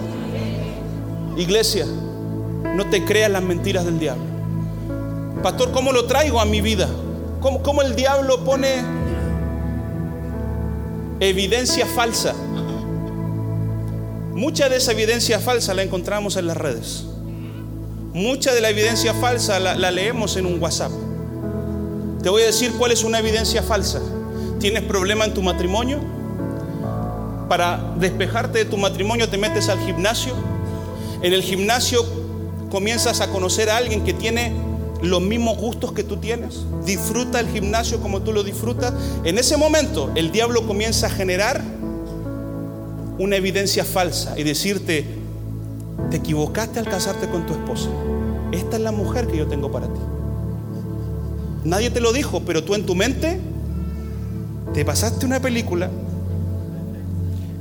Iglesia, 1.36 1.86
no 1.86 2.88
te 2.90 3.04
creas 3.04 3.30
las 3.30 3.42
mentiras 3.42 3.84
del 3.84 3.98
diablo. 3.98 4.24
Pastor, 5.42 5.72
¿cómo 5.72 5.92
lo 5.92 6.06
traigo 6.06 6.40
a 6.40 6.44
mi 6.44 6.60
vida? 6.60 6.88
¿Cómo, 7.40 7.62
cómo 7.62 7.82
el 7.82 7.94
diablo 7.94 8.44
pone 8.44 8.82
evidencia 11.20 11.86
falsa? 11.86 12.34
Mucha 14.38 14.68
de 14.68 14.76
esa 14.76 14.92
evidencia 14.92 15.40
falsa 15.40 15.74
la 15.74 15.82
encontramos 15.82 16.36
en 16.36 16.46
las 16.46 16.56
redes. 16.56 17.06
Mucha 18.12 18.54
de 18.54 18.60
la 18.60 18.70
evidencia 18.70 19.12
falsa 19.12 19.58
la, 19.58 19.90
leemos 19.90 20.36
en 20.36 20.46
un 20.46 20.62
WhatsApp. 20.62 20.92
Te 22.22 22.28
voy 22.28 22.42
a 22.42 22.46
decir 22.46 22.70
cuál 22.78 22.92
es 22.92 23.02
una 23.02 23.18
evidencia 23.18 23.64
falsa. 23.64 24.00
¿Tienes 24.60 24.84
problema 24.84 25.24
en 25.24 25.34
tu 25.34 25.42
matrimonio? 25.42 25.98
Para 27.48 27.94
despejarte 27.98 28.60
de 28.60 28.64
tu 28.66 28.76
matrimonio 28.76 29.28
te 29.28 29.38
metes 29.38 29.68
al 29.68 29.80
gimnasio. 29.80 30.34
En 31.20 31.32
el 31.32 31.42
gimnasio 31.42 32.06
comienzas 32.70 33.20
a 33.20 33.30
conocer 33.30 33.68
a 33.70 33.76
alguien 33.76 34.04
que 34.04 34.12
tiene 34.12 34.52
los 35.02 35.20
mismos 35.20 35.58
gustos 35.58 35.90
que 35.90 36.04
tú 36.04 36.18
tienes. 36.18 36.60
Disfruta 36.86 37.40
el 37.40 37.48
gimnasio 37.48 37.98
como 37.98 38.22
tú 38.22 38.32
lo 38.32 38.44
disfrutas. 38.44 38.94
En 39.24 39.36
ese 39.36 39.56
momento 39.56 40.12
el 40.14 40.30
diablo 40.30 40.64
comienza 40.64 41.08
a 41.08 41.10
generar 41.10 41.60
una 43.18 43.36
evidencia 43.36 43.84
falsa 43.84 44.38
y 44.38 44.44
decirte, 44.44 45.04
te 46.10 46.16
equivocaste 46.18 46.78
al 46.78 46.86
casarte 46.86 47.28
con 47.28 47.46
tu 47.46 47.52
esposa. 47.52 47.88
Esta 48.52 48.76
es 48.76 48.82
la 48.82 48.92
mujer 48.92 49.26
que 49.26 49.36
yo 49.36 49.46
tengo 49.46 49.70
para 49.70 49.86
ti. 49.86 50.00
Nadie 51.64 51.90
te 51.90 52.00
lo 52.00 52.12
dijo, 52.12 52.42
pero 52.46 52.64
tú 52.64 52.74
en 52.74 52.86
tu 52.86 52.94
mente 52.94 53.40
te 54.72 54.84
pasaste 54.84 55.26
una 55.26 55.40
película 55.40 55.90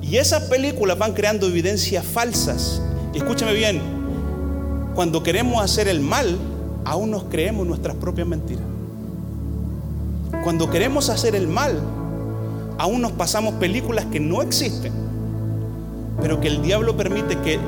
y 0.02 0.18
esas 0.18 0.44
películas 0.44 0.98
van 0.98 1.14
creando 1.14 1.48
evidencias 1.48 2.06
falsas. 2.06 2.82
Y 3.14 3.18
escúchame 3.18 3.54
bien, 3.54 3.82
cuando 4.96 5.24
queremos 5.24 5.62
hacer 5.62 5.88
el 5.88 6.00
mal, 6.00 6.38
aún 6.86 7.12
nos 7.12 7.26
creemos 7.26 7.68
nuestras 7.68 7.96
propias 7.98 8.28
mentiras. 8.28 8.64
Cuando 10.44 10.70
queremos 10.70 11.10
hacer 11.10 11.36
el 11.36 11.48
mal, 11.48 11.82
aún 12.78 13.02
nos 13.02 13.12
pasamos 13.12 13.56
películas 13.56 14.06
que 14.06 14.20
no 14.20 14.42
existen, 14.42 14.94
pero 16.22 16.40
que 16.40 16.48
el 16.48 16.62
diablo 16.62 16.98
permite 16.98 17.38
que 17.40 17.60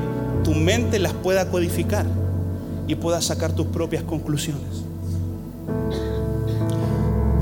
tu 0.44 0.54
mente 0.54 0.98
las 0.98 1.12
pueda 1.12 1.50
codificar 1.50 2.06
y 2.86 2.94
puedas 2.94 3.24
sacar 3.26 3.52
tus 3.52 3.66
propias 3.66 4.02
conclusiones. 4.02 4.84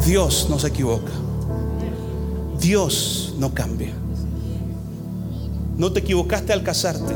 Dios 0.04 0.46
no 0.50 0.58
se 0.58 0.68
equivoca. 0.68 1.12
Dios 2.60 3.34
no 3.38 3.54
cambia. 3.54 3.92
No 5.76 5.92
te 5.92 6.00
equivocaste 6.00 6.52
al 6.52 6.62
casarte. 6.62 7.14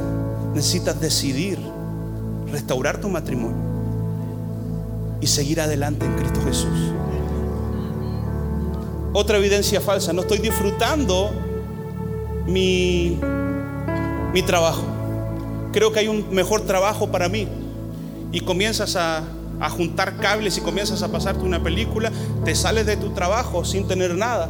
Necesitas 0.55 1.01
decidir 1.01 1.59
restaurar 2.51 3.01
tu 3.01 3.09
matrimonio 3.09 3.57
y 5.21 5.27
seguir 5.27 5.61
adelante 5.61 6.05
en 6.05 6.15
Cristo 6.17 6.41
Jesús. 6.45 6.93
Otra 9.15 9.39
evidencia 9.39 9.81
falsa, 9.81 10.13
no 10.13 10.23
estoy 10.23 10.39
disfrutando 10.39 11.31
mi, 12.47 13.19
mi 14.33 14.43
trabajo. 14.43 14.83
Creo 15.73 15.93
que 15.93 16.01
hay 16.01 16.09
un 16.09 16.27
mejor 16.33 16.63
trabajo 16.63 17.11
para 17.11 17.29
mí. 17.29 17.49
Y 18.33 18.41
comienzas 18.41 18.97
a, 18.97 19.25
a 19.61 19.71
juntar 19.71 20.17
cables 20.17 20.59
y 20.59 20.61
comienzas 20.61 21.03
a 21.03 21.13
pasarte 21.13 21.45
una 21.45 21.63
película, 21.63 22.11
te 22.45 22.55
sales 22.55 22.87
de 22.87 22.97
tu 22.97 23.11
trabajo 23.11 23.65
sin 23.65 23.87
tener 23.87 24.17
nada. 24.17 24.49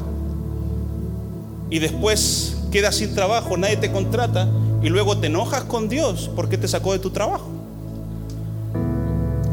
Y 1.68 1.78
después 1.78 2.56
quedas 2.70 2.96
sin 2.96 3.14
trabajo, 3.14 3.56
nadie 3.56 3.76
te 3.76 3.90
contrata 3.90 4.48
y 4.82 4.88
luego 4.88 5.18
te 5.18 5.26
enojas 5.26 5.64
con 5.64 5.88
Dios 5.88 6.30
porque 6.34 6.58
te 6.58 6.68
sacó 6.68 6.92
de 6.92 6.98
tu 6.98 7.10
trabajo. 7.10 7.48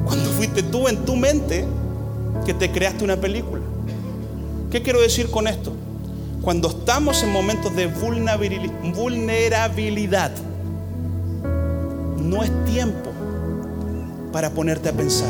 Cuando 0.06 0.30
fuiste 0.32 0.64
tú 0.64 0.88
en 0.88 1.06
tu 1.06 1.16
mente 1.16 1.66
que 2.46 2.54
te 2.54 2.72
creaste 2.72 3.04
una 3.04 3.18
película. 3.18 3.62
¿Qué 4.72 4.82
quiero 4.82 5.02
decir 5.02 5.30
con 5.30 5.48
esto? 5.48 5.74
Cuando 6.42 6.70
estamos 6.70 7.22
en 7.24 7.34
momentos 7.34 7.76
de 7.76 7.88
vulnerabilidad, 7.88 10.32
no 12.18 12.44
es 12.44 12.66
tiempo 12.66 13.10
para 14.32 14.52
ponerte 14.52 14.88
a 14.90 14.94
pensar, 14.94 15.28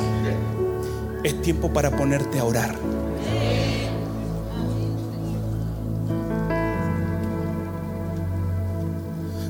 es 1.24 1.42
tiempo 1.42 1.74
para 1.74 1.90
ponerte 1.90 2.38
a 2.38 2.46
orar. 2.46 2.76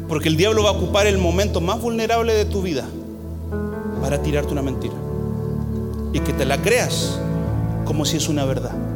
Porque 0.08 0.30
el 0.30 0.38
diablo 0.38 0.64
va 0.64 0.70
a 0.70 0.74
ocupar 0.74 1.08
el 1.08 1.18
momento 1.18 1.60
más 1.62 1.82
vulnerable 1.82 2.34
de 2.34 2.46
tu 2.46 2.62
vida 2.62 2.86
para 4.02 4.22
tirarte 4.22 4.54
una 4.54 4.62
mentira. 4.62 4.94
Y 6.14 6.22
que 6.22 6.32
te 6.34 6.46
la 6.46 6.62
creas 6.62 7.20
como 7.86 8.06
si 8.06 8.18
es 8.18 8.30
una 8.30 8.46
verdad. 8.46 8.89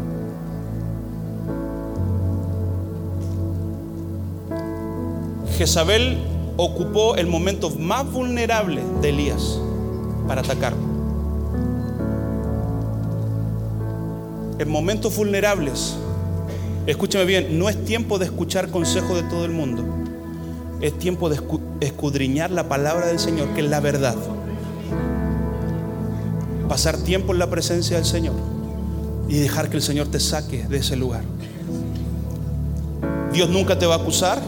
Jezabel 5.53 6.17
ocupó 6.57 7.15
el 7.15 7.27
momento 7.27 7.69
más 7.71 8.11
vulnerable 8.11 8.81
de 9.01 9.09
Elías 9.09 9.59
para 10.27 10.41
atacarlo. 10.41 10.93
En 14.59 14.69
momentos 14.69 15.15
vulnerables, 15.15 15.95
escúchame 16.85 17.25
bien, 17.25 17.59
no 17.59 17.69
es 17.69 17.85
tiempo 17.85 18.19
de 18.19 18.25
escuchar 18.25 18.69
consejos 18.69 19.15
de 19.15 19.23
todo 19.23 19.45
el 19.45 19.51
mundo. 19.51 19.83
Es 20.81 20.97
tiempo 20.99 21.29
de 21.29 21.39
escudriñar 21.81 22.51
la 22.51 22.67
palabra 22.67 23.07
del 23.07 23.19
Señor, 23.19 23.47
que 23.49 23.61
es 23.61 23.69
la 23.69 23.79
verdad. 23.79 24.15
Pasar 26.67 26.97
tiempo 26.97 27.33
en 27.33 27.39
la 27.39 27.49
presencia 27.49 27.97
del 27.97 28.05
Señor 28.05 28.35
y 29.27 29.37
dejar 29.37 29.69
que 29.69 29.77
el 29.77 29.83
Señor 29.83 30.07
te 30.07 30.19
saque 30.19 30.67
de 30.67 30.77
ese 30.77 30.95
lugar. 30.95 31.23
Dios 33.33 33.49
nunca 33.49 33.79
te 33.79 33.85
va 33.85 33.95
a 33.95 33.97
acusar, 33.97 34.39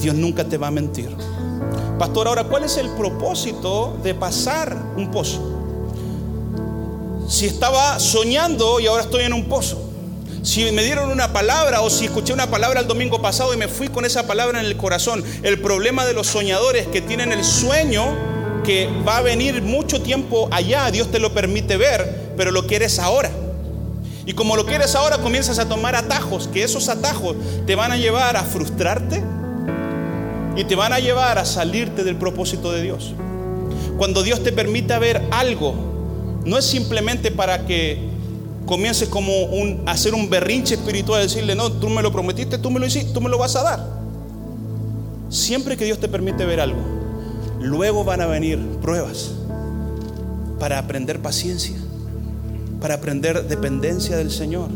Dios 0.00 0.14
nunca 0.14 0.44
te 0.44 0.56
va 0.56 0.68
a 0.68 0.70
mentir. 0.70 1.08
Pastor, 1.98 2.28
ahora, 2.28 2.44
¿cuál 2.44 2.64
es 2.64 2.76
el 2.76 2.88
propósito 2.90 3.98
de 4.02 4.14
pasar 4.14 4.76
un 4.96 5.10
pozo? 5.10 5.58
Si 7.28 7.46
estaba 7.46 7.98
soñando 8.00 8.80
y 8.80 8.86
ahora 8.86 9.02
estoy 9.02 9.24
en 9.24 9.32
un 9.32 9.44
pozo. 9.44 9.90
Si 10.42 10.72
me 10.72 10.82
dieron 10.82 11.10
una 11.10 11.32
palabra 11.32 11.82
o 11.82 11.90
si 11.90 12.06
escuché 12.06 12.32
una 12.32 12.50
palabra 12.50 12.80
el 12.80 12.86
domingo 12.86 13.20
pasado 13.20 13.52
y 13.52 13.58
me 13.58 13.68
fui 13.68 13.88
con 13.88 14.06
esa 14.06 14.26
palabra 14.26 14.58
en 14.60 14.66
el 14.66 14.76
corazón. 14.78 15.22
El 15.42 15.60
problema 15.60 16.06
de 16.06 16.14
los 16.14 16.28
soñadores 16.28 16.86
que 16.88 17.02
tienen 17.02 17.32
el 17.32 17.44
sueño 17.44 18.16
que 18.64 18.88
va 19.06 19.18
a 19.18 19.20
venir 19.20 19.62
mucho 19.62 20.00
tiempo 20.00 20.48
allá, 20.50 20.90
Dios 20.90 21.10
te 21.10 21.18
lo 21.18 21.34
permite 21.34 21.76
ver, 21.76 22.32
pero 22.36 22.50
lo 22.50 22.66
quieres 22.66 22.98
ahora. 22.98 23.30
Y 24.24 24.32
como 24.32 24.56
lo 24.56 24.64
quieres 24.64 24.94
ahora, 24.94 25.18
comienzas 25.18 25.58
a 25.58 25.68
tomar 25.68 25.96
atajos, 25.96 26.48
que 26.48 26.62
esos 26.62 26.88
atajos 26.88 27.36
te 27.66 27.74
van 27.74 27.92
a 27.92 27.96
llevar 27.96 28.36
a 28.36 28.44
frustrarte, 28.44 29.22
y 30.60 30.64
te 30.64 30.76
van 30.76 30.92
a 30.92 30.98
llevar 30.98 31.38
a 31.38 31.46
salirte 31.46 32.04
del 32.04 32.16
propósito 32.16 32.70
de 32.70 32.82
Dios. 32.82 33.14
Cuando 33.96 34.22
Dios 34.22 34.44
te 34.44 34.52
permita 34.52 34.98
ver 34.98 35.22
algo, 35.30 35.74
no 36.44 36.58
es 36.58 36.66
simplemente 36.66 37.30
para 37.30 37.64
que 37.64 38.10
comiences 38.66 39.08
como 39.08 39.44
un, 39.44 39.82
a 39.86 39.92
hacer 39.92 40.12
un 40.12 40.28
berrinche 40.28 40.74
espiritual, 40.74 41.22
decirle, 41.22 41.54
no, 41.54 41.72
tú 41.72 41.88
me 41.88 42.02
lo 42.02 42.12
prometiste, 42.12 42.58
tú 42.58 42.70
me 42.70 42.78
lo 42.78 42.84
hiciste, 42.84 43.10
tú 43.14 43.22
me 43.22 43.30
lo 43.30 43.38
vas 43.38 43.56
a 43.56 43.62
dar. 43.62 43.86
Siempre 45.30 45.78
que 45.78 45.86
Dios 45.86 45.98
te 45.98 46.08
permite 46.08 46.44
ver 46.44 46.60
algo, 46.60 46.80
luego 47.58 48.04
van 48.04 48.20
a 48.20 48.26
venir 48.26 48.58
pruebas 48.82 49.30
para 50.58 50.78
aprender 50.78 51.20
paciencia, 51.20 51.78
para 52.82 52.96
aprender 52.96 53.48
dependencia 53.48 54.14
del 54.18 54.30
Señor. 54.30 54.68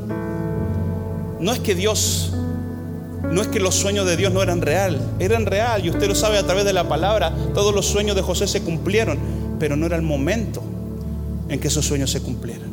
No 1.41 1.53
es 1.53 1.61
que 1.61 1.75
Dios 1.75 2.33
no 3.31 3.43
es 3.43 3.49
que 3.49 3.61
los 3.61 3.75
sueños 3.75 4.07
de 4.07 4.17
Dios 4.17 4.33
no 4.33 4.43
eran 4.43 4.61
real, 4.61 5.01
eran 5.19 5.47
real 5.47 5.85
y 5.85 5.91
usted 5.91 6.09
lo 6.09 6.15
sabe 6.15 6.39
a 6.39 6.45
través 6.45 6.65
de 6.65 6.73
la 6.73 6.89
palabra, 6.89 7.33
todos 7.55 7.75
los 7.75 7.87
sueños 7.87 8.15
de 8.17 8.23
José 8.23 8.47
se 8.47 8.63
cumplieron, 8.63 9.19
pero 9.59 9.77
no 9.77 9.87
era 9.87 9.97
el 9.97 10.03
momento 10.03 10.63
en 11.49 11.59
que 11.61 11.69
esos 11.69 11.85
sueños 11.85 12.11
se 12.11 12.21
cumplieran. 12.21 12.73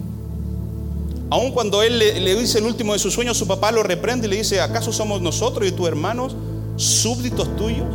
Aun 1.29 1.51
cuando 1.51 1.81
él 1.81 1.97
le, 1.97 2.35
dice 2.35 2.59
el 2.59 2.65
último 2.65 2.93
de 2.93 2.99
sus 2.99 3.13
sueños, 3.13 3.37
su 3.37 3.47
papá 3.47 3.71
lo 3.71 3.83
reprende 3.83 4.27
y 4.27 4.29
le 4.29 4.35
dice, 4.37 4.59
¿acaso 4.59 4.91
somos 4.91 5.21
nosotros 5.21 5.67
y 5.67 5.71
tus 5.71 5.87
hermanos 5.87 6.35
súbditos 6.75 7.55
tuyos? 7.55 7.87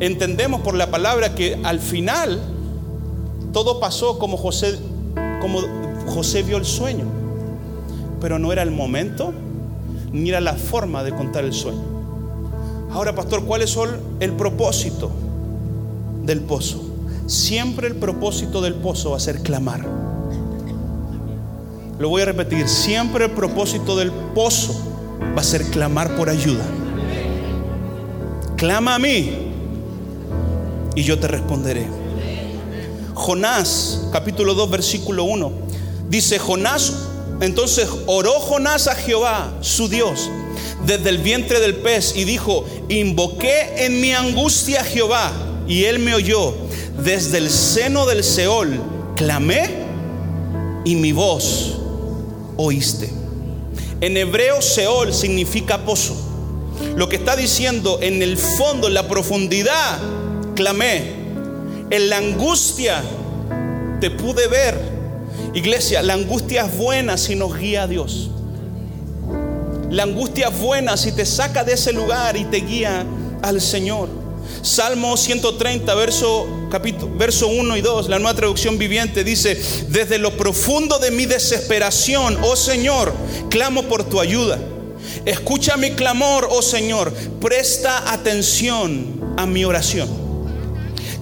Entendemos 0.00 0.62
por 0.62 0.74
la 0.74 0.90
palabra 0.90 1.34
que 1.34 1.58
al 1.62 1.78
final 1.78 2.40
todo 3.52 3.78
pasó 3.78 4.18
como 4.18 4.36
José, 4.36 4.78
como 5.40 5.60
José 6.08 6.42
vio 6.42 6.56
el 6.56 6.64
sueño, 6.64 7.04
pero 8.20 8.38
no 8.38 8.52
era 8.52 8.62
el 8.62 8.72
momento 8.72 9.32
ni 10.12 10.30
la 10.30 10.54
forma 10.54 11.02
de 11.02 11.12
contar 11.12 11.44
el 11.44 11.52
sueño. 11.52 11.82
Ahora, 12.92 13.14
pastor, 13.14 13.44
¿cuál 13.44 13.62
es 13.62 13.76
el 14.18 14.32
propósito 14.32 15.10
del 16.24 16.40
pozo? 16.40 16.82
Siempre 17.26 17.86
el 17.86 17.94
propósito 17.94 18.60
del 18.60 18.74
pozo 18.74 19.10
va 19.10 19.16
a 19.16 19.20
ser 19.20 19.42
clamar. 19.42 19.86
Lo 21.98 22.08
voy 22.08 22.22
a 22.22 22.24
repetir, 22.24 22.68
siempre 22.68 23.26
el 23.26 23.30
propósito 23.32 23.96
del 23.96 24.10
pozo 24.10 24.74
va 25.36 25.40
a 25.40 25.44
ser 25.44 25.64
clamar 25.66 26.16
por 26.16 26.28
ayuda. 26.28 26.64
Clama 28.56 28.96
a 28.96 28.98
mí 28.98 29.32
y 30.94 31.02
yo 31.02 31.18
te 31.18 31.28
responderé. 31.28 31.86
Jonás, 33.14 34.08
capítulo 34.12 34.54
2, 34.54 34.70
versículo 34.70 35.24
1, 35.24 35.52
dice, 36.08 36.38
Jonás 36.38 37.09
entonces 37.40 37.88
oró 38.06 38.32
Jonás 38.34 38.86
a 38.86 38.94
Jehová, 38.94 39.52
su 39.60 39.88
Dios, 39.88 40.28
desde 40.84 41.08
el 41.08 41.18
vientre 41.18 41.60
del 41.60 41.76
pez 41.76 42.14
y 42.16 42.24
dijo, 42.24 42.66
invoqué 42.88 43.84
en 43.84 44.00
mi 44.00 44.12
angustia 44.12 44.80
a 44.82 44.84
Jehová 44.84 45.32
y 45.66 45.84
él 45.84 45.98
me 45.98 46.14
oyó. 46.14 46.54
Desde 47.02 47.38
el 47.38 47.50
seno 47.50 48.04
del 48.06 48.24
Seol 48.24 48.80
clamé 49.16 49.70
y 50.84 50.96
mi 50.96 51.12
voz 51.12 51.78
oíste. 52.56 53.10
En 54.00 54.16
hebreo 54.16 54.60
Seol 54.60 55.14
significa 55.14 55.84
pozo. 55.84 56.16
Lo 56.96 57.08
que 57.08 57.16
está 57.16 57.36
diciendo 57.36 57.98
en 58.02 58.22
el 58.22 58.36
fondo, 58.36 58.88
en 58.88 58.94
la 58.94 59.08
profundidad, 59.08 59.98
clamé. 60.54 61.20
En 61.90 62.08
la 62.08 62.18
angustia 62.18 63.02
te 64.00 64.10
pude 64.10 64.46
ver 64.46 64.99
Iglesia, 65.54 66.02
la 66.02 66.14
angustia 66.14 66.66
es 66.66 66.76
buena 66.76 67.16
si 67.16 67.34
nos 67.34 67.56
guía 67.58 67.82
a 67.82 67.86
Dios. 67.88 68.30
La 69.90 70.04
angustia 70.04 70.48
es 70.48 70.58
buena 70.58 70.96
si 70.96 71.10
te 71.12 71.26
saca 71.26 71.64
de 71.64 71.72
ese 71.72 71.92
lugar 71.92 72.36
y 72.36 72.44
te 72.44 72.58
guía 72.58 73.04
al 73.42 73.60
Señor. 73.60 74.08
Salmo 74.62 75.16
130, 75.16 75.94
verso, 75.94 76.46
capítulo, 76.70 77.16
verso 77.16 77.48
1 77.48 77.76
y 77.76 77.80
2, 77.80 78.08
la 78.08 78.18
nueva 78.18 78.36
traducción 78.36 78.78
viviente 78.78 79.24
dice, 79.24 79.60
desde 79.88 80.18
lo 80.18 80.36
profundo 80.36 80.98
de 80.98 81.10
mi 81.10 81.26
desesperación, 81.26 82.38
oh 82.42 82.56
Señor, 82.56 83.12
clamo 83.48 83.84
por 83.84 84.04
tu 84.04 84.20
ayuda. 84.20 84.58
Escucha 85.24 85.76
mi 85.76 85.92
clamor, 85.92 86.48
oh 86.50 86.62
Señor, 86.62 87.12
presta 87.40 88.12
atención 88.12 89.34
a 89.36 89.46
mi 89.46 89.64
oración. 89.64 90.29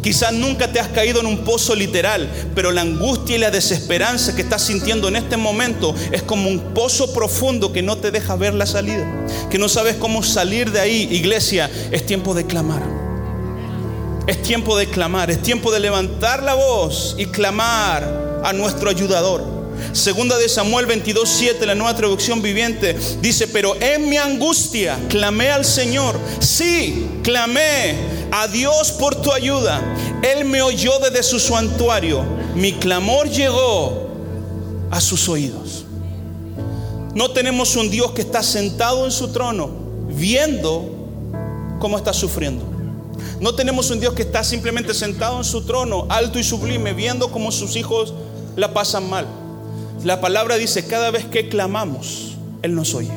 Quizás 0.02 0.32
nunca 0.32 0.70
te 0.72 0.78
has 0.78 0.88
caído 0.88 1.20
en 1.20 1.26
un 1.26 1.38
pozo 1.38 1.74
literal, 1.74 2.28
pero 2.54 2.70
la 2.70 2.82
angustia 2.82 3.37
y 3.37 3.38
la 3.38 3.50
desesperanza 3.50 4.34
que 4.34 4.42
estás 4.42 4.62
sintiendo 4.62 5.08
en 5.08 5.16
este 5.16 5.37
momento 5.37 5.94
es 6.12 6.22
como 6.22 6.48
un 6.48 6.72
pozo 6.72 7.12
profundo 7.12 7.72
que 7.72 7.82
no 7.82 7.98
te 7.98 8.11
deja 8.11 8.37
ver 8.37 8.54
la 8.54 8.66
salida, 8.66 9.26
que 9.50 9.58
no 9.58 9.68
sabes 9.68 9.96
cómo 9.96 10.22
salir 10.22 10.70
de 10.70 10.80
ahí. 10.80 11.08
Iglesia, 11.11 11.68
es 11.90 12.06
tiempo 12.06 12.34
de 12.34 12.46
clamar. 12.46 12.82
Es 14.28 14.42
tiempo 14.42 14.76
de 14.76 14.87
clamar, 14.87 15.30
es 15.30 15.42
tiempo 15.42 15.72
de 15.72 15.80
levantar 15.80 16.42
la 16.42 16.54
voz 16.54 17.14
y 17.18 17.26
clamar 17.26 18.40
a 18.44 18.52
nuestro 18.52 18.90
ayudador. 18.90 19.57
Segunda 19.92 20.37
de 20.38 20.48
Samuel 20.48 20.87
22, 20.87 21.29
7, 21.29 21.66
la 21.66 21.74
nueva 21.74 21.96
traducción 21.96 22.42
viviente, 22.42 22.96
dice, 23.20 23.48
pero 23.48 23.74
en 23.81 24.09
mi 24.09 24.16
angustia 24.16 24.98
clamé 25.09 25.51
al 25.51 25.64
Señor. 25.64 26.18
Sí, 26.40 27.07
clamé 27.22 27.96
a 28.31 28.46
Dios 28.48 28.92
por 28.92 29.16
tu 29.16 29.33
ayuda. 29.33 29.83
Él 30.22 30.44
me 30.44 30.62
oyó 30.62 30.98
desde 30.98 31.22
su 31.22 31.38
santuario. 31.38 32.24
Mi 32.55 32.72
clamor 32.74 33.29
llegó 33.31 34.09
a 34.90 35.01
sus 35.01 35.29
oídos. 35.29 35.85
No 37.14 37.31
tenemos 37.31 37.77
un 37.77 37.90
Dios 37.90 38.12
que 38.12 38.22
está 38.22 38.42
sentado 38.42 39.05
en 39.05 39.11
su 39.11 39.29
trono 39.29 39.70
viendo 40.09 40.90
cómo 41.79 41.96
está 41.96 42.12
sufriendo. 42.12 42.64
No 43.40 43.55
tenemos 43.55 43.90
un 43.90 44.01
Dios 44.01 44.14
que 44.14 44.22
está 44.22 44.44
simplemente 44.44 44.94
sentado 44.94 45.38
en 45.38 45.44
su 45.44 45.62
trono, 45.62 46.07
alto 46.09 46.38
y 46.38 46.44
sublime, 46.44 46.92
viendo 46.92 47.31
cómo 47.31 47.53
sus 47.53 47.77
hijos 47.77 48.12
la 48.57 48.74
pasan 48.74 49.09
mal. 49.09 49.27
La 50.04 50.20
palabra 50.20 50.56
dice, 50.56 50.87
cada 50.87 51.11
vez 51.11 51.24
que 51.24 51.48
clamamos, 51.48 52.37
Él 52.62 52.74
nos 52.74 52.94
oye. 52.94 53.11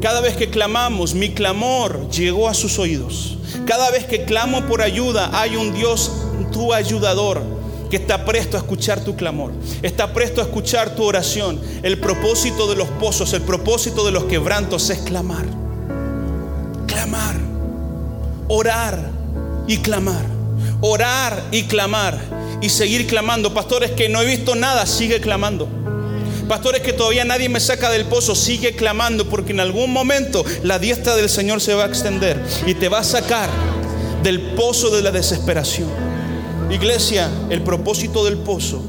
Cada 0.00 0.20
vez 0.20 0.36
que 0.36 0.50
clamamos, 0.50 1.14
mi 1.14 1.30
clamor 1.30 2.08
llegó 2.10 2.48
a 2.48 2.54
sus 2.54 2.78
oídos. 2.78 3.38
Cada 3.66 3.90
vez 3.90 4.04
que 4.04 4.24
clamo 4.24 4.62
por 4.66 4.82
ayuda, 4.82 5.30
hay 5.32 5.56
un 5.56 5.74
Dios, 5.74 6.12
tu 6.52 6.72
ayudador, 6.72 7.42
que 7.90 7.96
está 7.96 8.24
presto 8.24 8.56
a 8.56 8.60
escuchar 8.60 9.04
tu 9.04 9.16
clamor, 9.16 9.52
está 9.82 10.12
presto 10.12 10.40
a 10.40 10.44
escuchar 10.44 10.94
tu 10.94 11.04
oración. 11.04 11.60
El 11.82 11.98
propósito 11.98 12.68
de 12.68 12.76
los 12.76 12.88
pozos, 12.88 13.32
el 13.32 13.42
propósito 13.42 14.04
de 14.04 14.12
los 14.12 14.24
quebrantos 14.24 14.90
es 14.90 14.98
clamar. 15.00 15.44
Clamar, 16.86 17.36
orar 18.48 19.10
y 19.66 19.78
clamar, 19.78 20.24
orar 20.80 21.42
y 21.50 21.64
clamar 21.64 22.18
y 22.62 22.68
seguir 22.70 23.06
clamando. 23.06 23.52
Pastores 23.52 23.90
que 23.90 24.08
no 24.08 24.22
he 24.22 24.24
visto 24.24 24.54
nada, 24.54 24.86
sigue 24.86 25.20
clamando. 25.20 25.68
Pastores 26.48 26.82
que 26.82 26.92
todavía 26.92 27.24
nadie 27.24 27.48
me 27.48 27.60
saca 27.60 27.90
del 27.90 28.06
pozo, 28.06 28.34
sigue 28.34 28.74
clamando 28.74 29.28
porque 29.28 29.52
en 29.52 29.60
algún 29.60 29.92
momento 29.92 30.44
la 30.62 30.78
diestra 30.78 31.16
del 31.16 31.28
Señor 31.28 31.60
se 31.60 31.74
va 31.74 31.84
a 31.84 31.86
extender 31.86 32.42
y 32.66 32.74
te 32.74 32.88
va 32.88 33.00
a 33.00 33.04
sacar 33.04 33.50
del 34.22 34.40
pozo 34.54 34.90
de 34.90 35.02
la 35.02 35.10
desesperación. 35.10 35.88
Iglesia, 36.70 37.30
el 37.50 37.62
propósito 37.62 38.24
del 38.24 38.38
pozo 38.38 38.82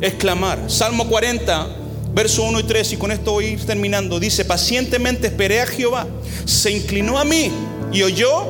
es 0.00 0.14
clamar. 0.14 0.70
Salmo 0.70 1.08
40, 1.08 1.68
verso 2.12 2.42
1 2.42 2.60
y 2.60 2.62
3, 2.64 2.92
y 2.92 2.96
con 2.96 3.12
esto 3.12 3.32
voy 3.32 3.46
a 3.46 3.50
ir 3.50 3.64
terminando. 3.64 4.18
Dice, 4.18 4.44
pacientemente 4.44 5.28
esperé 5.28 5.60
a 5.60 5.66
Jehová, 5.66 6.06
se 6.44 6.70
inclinó 6.70 7.18
a 7.18 7.24
mí 7.24 7.50
y 7.92 8.02
oyó 8.02 8.44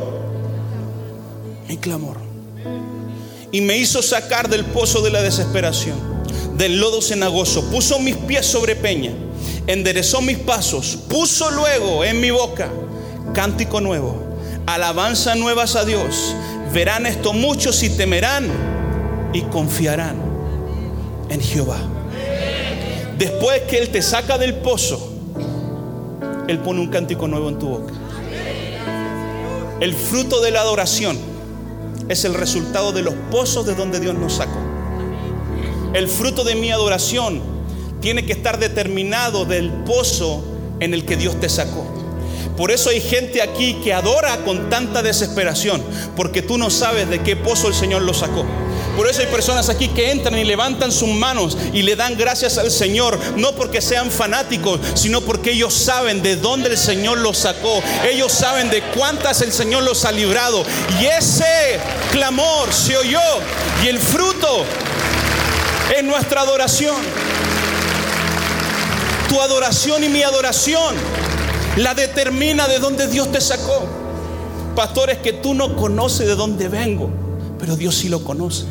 mi 1.68 1.76
clamor 1.76 2.29
y 3.52 3.60
me 3.60 3.76
hizo 3.76 4.02
sacar 4.02 4.48
del 4.48 4.64
pozo 4.64 5.02
de 5.02 5.10
la 5.10 5.22
desesperación, 5.22 5.96
del 6.56 6.78
lodo 6.78 7.02
cenagoso, 7.02 7.70
puso 7.70 7.98
mis 7.98 8.16
pies 8.16 8.46
sobre 8.46 8.76
peña, 8.76 9.12
enderezó 9.66 10.20
mis 10.20 10.38
pasos, 10.38 10.98
puso 11.08 11.50
luego 11.50 12.04
en 12.04 12.20
mi 12.20 12.30
boca 12.30 12.70
cántico 13.32 13.80
nuevo, 13.80 14.16
alabanza 14.66 15.34
nuevas 15.34 15.76
a 15.76 15.84
Dios. 15.84 16.34
Verán 16.72 17.06
esto 17.06 17.32
muchos 17.32 17.82
y 17.82 17.90
temerán 17.90 18.48
y 19.32 19.42
confiarán 19.42 20.16
en 21.28 21.40
Jehová. 21.40 21.78
Después 23.18 23.62
que 23.62 23.78
Él 23.78 23.90
te 23.90 24.02
saca 24.02 24.38
del 24.38 24.54
pozo, 24.54 25.12
Él 26.48 26.58
pone 26.60 26.80
un 26.80 26.88
cántico 26.88 27.28
nuevo 27.28 27.48
en 27.48 27.58
tu 27.58 27.68
boca. 27.68 27.92
El 29.80 29.94
fruto 29.94 30.40
de 30.40 30.50
la 30.50 30.60
adoración 30.60 31.29
es 32.10 32.24
el 32.24 32.34
resultado 32.34 32.90
de 32.90 33.02
los 33.02 33.14
pozos 33.30 33.64
de 33.64 33.76
donde 33.76 34.00
Dios 34.00 34.16
nos 34.16 34.34
sacó. 34.34 34.58
El 35.94 36.08
fruto 36.08 36.42
de 36.42 36.56
mi 36.56 36.72
adoración 36.72 37.40
tiene 38.00 38.26
que 38.26 38.32
estar 38.32 38.58
determinado 38.58 39.44
del 39.44 39.70
pozo 39.84 40.44
en 40.80 40.92
el 40.92 41.04
que 41.04 41.16
Dios 41.16 41.38
te 41.38 41.48
sacó. 41.48 41.86
Por 42.56 42.72
eso 42.72 42.90
hay 42.90 43.00
gente 43.00 43.40
aquí 43.40 43.74
que 43.84 43.92
adora 43.92 44.44
con 44.44 44.68
tanta 44.68 45.02
desesperación, 45.02 45.82
porque 46.16 46.42
tú 46.42 46.58
no 46.58 46.68
sabes 46.68 47.08
de 47.08 47.22
qué 47.22 47.36
pozo 47.36 47.68
el 47.68 47.74
Señor 47.74 48.02
lo 48.02 48.12
sacó. 48.12 48.44
Por 49.00 49.08
eso 49.08 49.22
hay 49.22 49.28
personas 49.28 49.70
aquí 49.70 49.88
que 49.88 50.10
entran 50.10 50.38
y 50.38 50.44
levantan 50.44 50.92
sus 50.92 51.08
manos 51.08 51.56
y 51.72 51.80
le 51.80 51.96
dan 51.96 52.18
gracias 52.18 52.58
al 52.58 52.70
Señor, 52.70 53.18
no 53.34 53.52
porque 53.52 53.80
sean 53.80 54.10
fanáticos, 54.10 54.78
sino 54.92 55.22
porque 55.22 55.52
ellos 55.52 55.72
saben 55.72 56.22
de 56.22 56.36
dónde 56.36 56.68
el 56.68 56.76
Señor 56.76 57.16
los 57.16 57.38
sacó. 57.38 57.82
Ellos 58.06 58.30
saben 58.30 58.68
de 58.68 58.82
cuántas 58.94 59.40
el 59.40 59.52
Señor 59.52 59.84
los 59.84 60.04
ha 60.04 60.12
librado. 60.12 60.64
Y 61.00 61.06
ese 61.06 61.80
clamor 62.12 62.70
se 62.74 62.98
oyó 62.98 63.22
y 63.82 63.88
el 63.88 63.98
fruto 63.98 64.66
es 65.96 66.04
nuestra 66.04 66.42
adoración. 66.42 66.96
Tu 69.30 69.40
adoración 69.40 70.04
y 70.04 70.10
mi 70.10 70.22
adoración 70.22 70.94
la 71.76 71.94
determina 71.94 72.68
de 72.68 72.78
dónde 72.78 73.06
Dios 73.06 73.32
te 73.32 73.40
sacó. 73.40 73.82
Pastores 74.76 75.16
que 75.20 75.32
tú 75.32 75.54
no 75.54 75.74
conoces 75.74 76.26
de 76.26 76.34
dónde 76.34 76.68
vengo, 76.68 77.08
pero 77.58 77.76
Dios 77.76 77.94
sí 77.94 78.10
lo 78.10 78.22
conoce. 78.22 78.66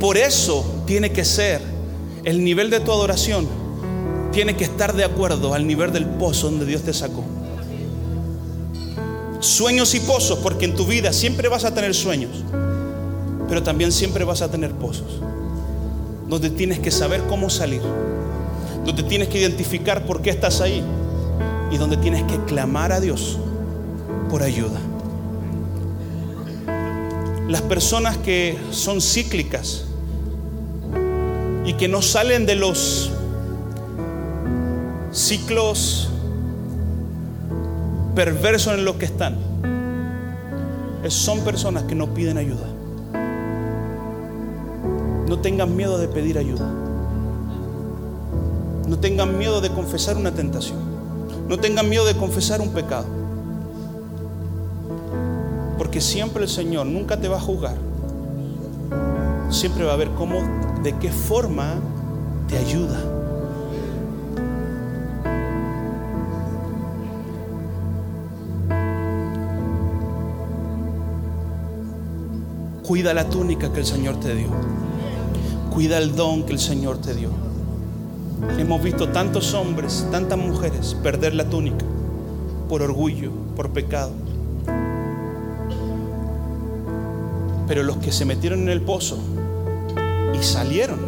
Por 0.00 0.16
eso 0.16 0.82
tiene 0.86 1.12
que 1.12 1.24
ser 1.24 1.60
el 2.24 2.42
nivel 2.42 2.70
de 2.70 2.80
tu 2.80 2.92
adoración, 2.92 3.46
tiene 4.32 4.56
que 4.56 4.64
estar 4.64 4.94
de 4.94 5.04
acuerdo 5.04 5.54
al 5.54 5.66
nivel 5.66 5.92
del 5.92 6.06
pozo 6.06 6.50
donde 6.50 6.66
Dios 6.66 6.82
te 6.82 6.92
sacó. 6.92 7.24
Sueños 9.40 9.94
y 9.94 10.00
pozos, 10.00 10.38
porque 10.38 10.64
en 10.64 10.74
tu 10.74 10.86
vida 10.86 11.12
siempre 11.12 11.48
vas 11.48 11.64
a 11.64 11.74
tener 11.74 11.94
sueños, 11.94 12.30
pero 13.48 13.62
también 13.62 13.92
siempre 13.92 14.24
vas 14.24 14.42
a 14.42 14.50
tener 14.50 14.72
pozos, 14.72 15.20
donde 16.28 16.50
tienes 16.50 16.78
que 16.78 16.90
saber 16.90 17.22
cómo 17.28 17.50
salir, 17.50 17.82
donde 18.84 19.02
tienes 19.02 19.28
que 19.28 19.38
identificar 19.38 20.06
por 20.06 20.22
qué 20.22 20.30
estás 20.30 20.60
ahí 20.60 20.82
y 21.70 21.76
donde 21.76 21.96
tienes 21.98 22.22
que 22.24 22.38
clamar 22.44 22.90
a 22.90 23.00
Dios 23.00 23.38
por 24.30 24.42
ayuda. 24.42 24.80
Las 27.48 27.62
personas 27.62 28.16
que 28.18 28.58
son 28.70 29.00
cíclicas 29.00 29.84
y 31.64 31.74
que 31.74 31.88
no 31.88 32.02
salen 32.02 32.46
de 32.46 32.54
los 32.54 33.10
ciclos 35.12 36.08
perversos 38.14 38.74
en 38.74 38.84
los 38.84 38.96
que 38.96 39.04
están, 39.04 39.36
son 41.08 41.40
personas 41.40 41.82
que 41.84 41.94
no 41.94 42.14
piden 42.14 42.38
ayuda. 42.38 42.66
No 45.28 45.38
tengan 45.40 45.76
miedo 45.76 45.98
de 45.98 46.08
pedir 46.08 46.38
ayuda. 46.38 46.70
No 48.88 48.98
tengan 48.98 49.38
miedo 49.38 49.60
de 49.60 49.70
confesar 49.70 50.16
una 50.16 50.32
tentación. 50.32 50.78
No 51.48 51.58
tengan 51.58 51.88
miedo 51.88 52.04
de 52.06 52.16
confesar 52.16 52.60
un 52.60 52.70
pecado. 52.70 53.23
Porque 55.78 56.00
siempre 56.00 56.44
el 56.44 56.48
Señor 56.48 56.86
nunca 56.86 57.18
te 57.20 57.28
va 57.28 57.36
a 57.36 57.40
juzgar. 57.40 57.76
Siempre 59.50 59.84
va 59.84 59.92
a 59.92 59.96
ver 59.96 60.10
cómo, 60.10 60.38
de 60.82 60.96
qué 60.98 61.10
forma 61.10 61.74
te 62.48 62.58
ayuda. 62.58 63.00
Cuida 72.86 73.14
la 73.14 73.28
túnica 73.28 73.72
que 73.72 73.80
el 73.80 73.86
Señor 73.86 74.20
te 74.20 74.34
dio. 74.34 74.48
Cuida 75.72 75.98
el 75.98 76.14
don 76.14 76.44
que 76.44 76.52
el 76.52 76.58
Señor 76.58 76.98
te 76.98 77.14
dio. 77.14 77.30
Hemos 78.58 78.82
visto 78.82 79.08
tantos 79.08 79.54
hombres, 79.54 80.06
tantas 80.10 80.38
mujeres 80.38 80.94
perder 81.02 81.34
la 81.34 81.48
túnica 81.48 81.84
por 82.68 82.82
orgullo, 82.82 83.30
por 83.56 83.70
pecado. 83.70 84.23
Pero 87.66 87.82
los 87.82 87.96
que 87.96 88.12
se 88.12 88.24
metieron 88.24 88.62
en 88.62 88.68
el 88.68 88.82
pozo 88.82 89.18
y 90.38 90.42
salieron 90.42 90.98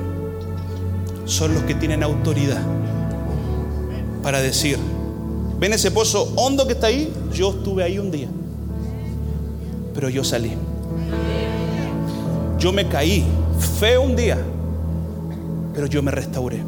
son 1.27 1.55
los 1.55 1.65
que 1.65 1.75
tienen 1.75 2.03
autoridad 2.03 2.63
para 4.23 4.41
decir, 4.41 4.79
ven 5.59 5.73
ese 5.73 5.91
pozo 5.91 6.33
hondo 6.37 6.67
que 6.67 6.73
está 6.73 6.89
ahí, 6.89 7.13
yo 7.33 7.51
estuve 7.51 7.85
ahí 7.85 7.99
un 7.99 8.11
día, 8.11 8.29
pero 9.95 10.09
yo 10.09 10.25
salí. 10.25 10.53
Yo 12.59 12.73
me 12.73 12.89
caí 12.89 13.25
feo 13.79 14.03
un 14.03 14.17
día, 14.17 14.39
pero 15.75 15.87
yo 15.87 16.03
me 16.03 16.11
restauré. 16.11 16.63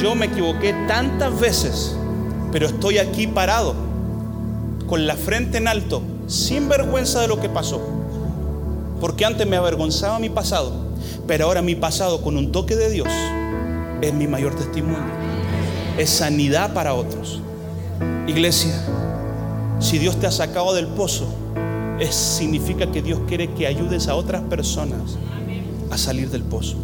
Yo 0.00 0.14
me 0.14 0.26
equivoqué 0.26 0.74
tantas 0.86 1.38
veces, 1.38 1.96
pero 2.50 2.66
estoy 2.66 2.98
aquí 2.98 3.26
parado, 3.26 3.74
con 4.86 5.06
la 5.06 5.16
frente 5.16 5.58
en 5.58 5.68
alto, 5.68 6.02
sin 6.26 6.68
vergüenza 6.68 7.20
de 7.20 7.28
lo 7.28 7.40
que 7.40 7.48
pasó 7.48 7.97
Porque 9.00 9.24
antes 9.24 9.46
me 9.46 9.56
avergonzaba 9.56 10.18
mi 10.18 10.28
pasado, 10.28 10.72
pero 11.26 11.46
ahora 11.46 11.62
mi 11.62 11.74
pasado 11.74 12.20
con 12.22 12.36
un 12.36 12.52
toque 12.52 12.76
de 12.76 12.90
Dios 12.90 13.08
es 14.00 14.12
mi 14.12 14.26
mayor 14.26 14.54
testimonio. 14.54 14.98
Es 15.98 16.10
sanidad 16.10 16.72
para 16.74 16.94
otros. 16.94 17.40
Iglesia, 18.26 18.74
si 19.80 19.98
Dios 19.98 20.18
te 20.18 20.26
ha 20.26 20.32
sacado 20.32 20.74
del 20.74 20.86
pozo, 20.86 21.26
significa 22.10 22.90
que 22.90 23.02
Dios 23.02 23.20
quiere 23.26 23.52
que 23.54 23.66
ayudes 23.66 24.08
a 24.08 24.14
otras 24.14 24.42
personas 24.42 25.16
a 25.90 25.98
salir 25.98 26.30
del 26.30 26.42
pozo. 26.42 26.76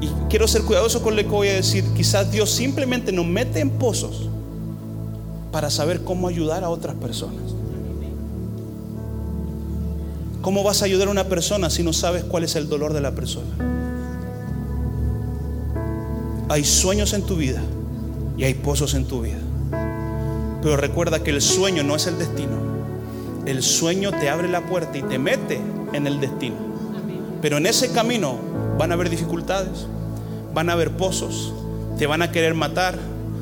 Y 0.00 0.08
quiero 0.28 0.46
ser 0.48 0.62
cuidadoso 0.62 1.02
con 1.02 1.16
lo 1.16 1.22
que 1.22 1.28
voy 1.28 1.48
a 1.48 1.54
decir. 1.54 1.84
Quizás 1.96 2.30
Dios 2.30 2.50
simplemente 2.50 3.12
nos 3.12 3.26
mete 3.26 3.60
en 3.60 3.70
pozos 3.70 4.28
para 5.50 5.70
saber 5.70 6.02
cómo 6.04 6.28
ayudar 6.28 6.64
a 6.64 6.68
otras 6.68 6.96
personas. 6.96 7.54
¿Cómo 10.44 10.62
vas 10.62 10.82
a 10.82 10.84
ayudar 10.84 11.08
a 11.08 11.10
una 11.10 11.24
persona 11.24 11.70
si 11.70 11.82
no 11.82 11.94
sabes 11.94 12.22
cuál 12.22 12.44
es 12.44 12.54
el 12.54 12.68
dolor 12.68 12.92
de 12.92 13.00
la 13.00 13.12
persona? 13.12 13.48
Hay 16.50 16.64
sueños 16.64 17.14
en 17.14 17.22
tu 17.22 17.36
vida 17.36 17.62
y 18.36 18.44
hay 18.44 18.52
pozos 18.52 18.92
en 18.92 19.06
tu 19.06 19.22
vida. 19.22 19.38
Pero 20.60 20.76
recuerda 20.76 21.22
que 21.22 21.30
el 21.30 21.40
sueño 21.40 21.82
no 21.82 21.96
es 21.96 22.06
el 22.06 22.18
destino. 22.18 22.58
El 23.46 23.62
sueño 23.62 24.10
te 24.10 24.28
abre 24.28 24.46
la 24.48 24.66
puerta 24.66 24.98
y 24.98 25.02
te 25.02 25.18
mete 25.18 25.58
en 25.94 26.06
el 26.06 26.20
destino. 26.20 26.56
Pero 27.40 27.56
en 27.56 27.64
ese 27.64 27.92
camino 27.92 28.38
van 28.76 28.90
a 28.90 28.96
haber 28.96 29.08
dificultades, 29.08 29.86
van 30.52 30.68
a 30.68 30.74
haber 30.74 30.90
pozos, 30.90 31.54
te 31.98 32.06
van 32.06 32.20
a 32.20 32.32
querer 32.32 32.52
matar, 32.52 32.98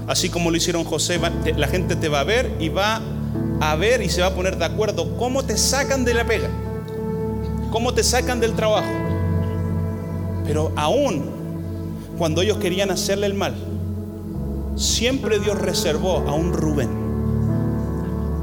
así 0.06 0.28
como 0.28 0.52
lo 0.52 0.56
hicieron 0.56 0.84
José, 0.84 1.18
la 1.56 1.66
gente 1.66 1.96
te 1.96 2.08
va 2.08 2.20
a 2.20 2.24
ver 2.24 2.48
y 2.60 2.68
va 2.68 3.02
a 3.60 3.74
ver 3.74 4.02
y 4.02 4.08
se 4.08 4.20
va 4.20 4.28
a 4.28 4.34
poner 4.36 4.56
de 4.56 4.66
acuerdo 4.66 5.16
cómo 5.16 5.44
te 5.44 5.58
sacan 5.58 6.04
de 6.04 6.14
la 6.14 6.24
pega 6.24 6.61
cómo 7.72 7.92
te 7.94 8.04
sacan 8.04 8.38
del 8.38 8.52
trabajo. 8.52 8.92
Pero 10.44 10.70
aún 10.76 11.24
cuando 12.18 12.42
ellos 12.42 12.58
querían 12.58 12.90
hacerle 12.90 13.26
el 13.26 13.34
mal, 13.34 13.56
siempre 14.76 15.40
Dios 15.40 15.58
reservó 15.58 16.18
a 16.28 16.34
un 16.34 16.52
Rubén 16.52 16.90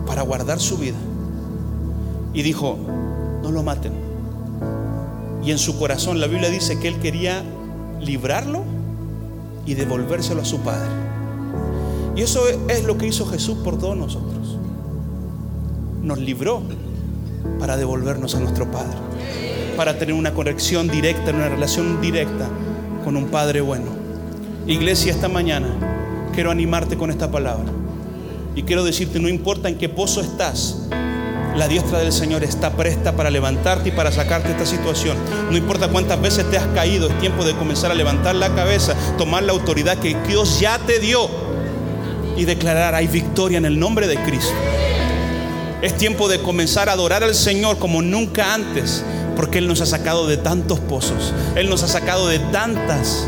para 0.05 0.23
guardar 0.23 0.59
su 0.59 0.77
vida. 0.77 0.97
Y 2.33 2.41
dijo, 2.41 2.77
no 3.41 3.51
lo 3.51 3.63
maten. 3.63 3.93
Y 5.43 5.51
en 5.51 5.57
su 5.57 5.79
corazón 5.79 6.19
la 6.19 6.27
Biblia 6.27 6.49
dice 6.49 6.79
que 6.79 6.89
él 6.89 6.99
quería 6.99 7.43
librarlo 8.01 8.63
y 9.65 9.75
devolvérselo 9.75 10.41
a 10.41 10.45
su 10.45 10.59
padre. 10.59 10.89
Y 12.15 12.21
eso 12.21 12.41
es 12.67 12.83
lo 12.83 12.97
que 12.97 13.07
hizo 13.07 13.25
Jesús 13.27 13.59
por 13.59 13.77
todos 13.77 13.95
nosotros. 13.95 14.57
Nos 16.01 16.17
libró 16.17 16.61
para 17.59 17.77
devolvernos 17.77 18.35
a 18.35 18.39
nuestro 18.39 18.69
Padre, 18.71 18.97
para 19.79 19.97
tener 19.97 20.13
una 20.13 20.33
conexión 20.33 20.89
directa, 20.89 21.31
una 21.31 21.47
relación 21.47 22.01
directa 22.01 22.49
con 23.05 23.15
un 23.15 23.27
Padre 23.27 23.61
bueno. 23.61 23.85
Iglesia, 24.67 25.09
esta 25.09 25.29
mañana 25.29 25.69
quiero 26.33 26.51
animarte 26.51 26.97
con 26.97 27.11
esta 27.11 27.31
palabra 27.31 27.71
y 28.55 28.63
quiero 28.63 28.83
decirte, 28.83 29.21
no 29.21 29.29
importa 29.29 29.69
en 29.69 29.77
qué 29.77 29.87
pozo 29.87 30.19
estás, 30.19 30.89
la 31.55 31.69
diestra 31.69 31.99
del 31.99 32.11
Señor 32.11 32.43
está 32.43 32.71
presta 32.71 33.15
para 33.15 33.29
levantarte 33.29 33.87
y 33.87 33.91
para 33.93 34.11
sacarte 34.11 34.51
esta 34.51 34.65
situación. 34.65 35.15
No 35.49 35.55
importa 35.55 35.87
cuántas 35.87 36.21
veces 36.21 36.51
te 36.51 36.57
has 36.57 36.67
caído, 36.75 37.07
es 37.07 37.17
tiempo 37.19 37.45
de 37.45 37.53
comenzar 37.53 37.89
a 37.89 37.95
levantar 37.95 38.35
la 38.35 38.53
cabeza, 38.53 38.95
tomar 39.17 39.43
la 39.43 39.53
autoridad 39.53 39.97
que 39.97 40.13
Dios 40.27 40.59
ya 40.59 40.77
te 40.79 40.99
dio 40.99 41.29
y 42.35 42.43
declarar, 42.43 42.95
hay 42.95 43.07
victoria 43.07 43.59
en 43.59 43.65
el 43.65 43.79
nombre 43.79 44.07
de 44.07 44.17
Cristo. 44.23 44.51
Es 45.81 45.95
tiempo 45.95 46.27
de 46.27 46.41
comenzar 46.41 46.89
a 46.89 46.91
adorar 46.91 47.23
al 47.23 47.33
Señor 47.33 47.77
como 47.77 48.01
nunca 48.01 48.53
antes, 48.53 49.05
porque 49.39 49.59
Él 49.59 49.69
nos 49.69 49.79
ha 49.79 49.85
sacado 49.85 50.27
de 50.27 50.35
tantos 50.35 50.81
pozos, 50.81 51.33
Él 51.55 51.69
nos 51.69 51.81
ha 51.83 51.87
sacado 51.87 52.27
de 52.27 52.39
tantas, 52.39 53.25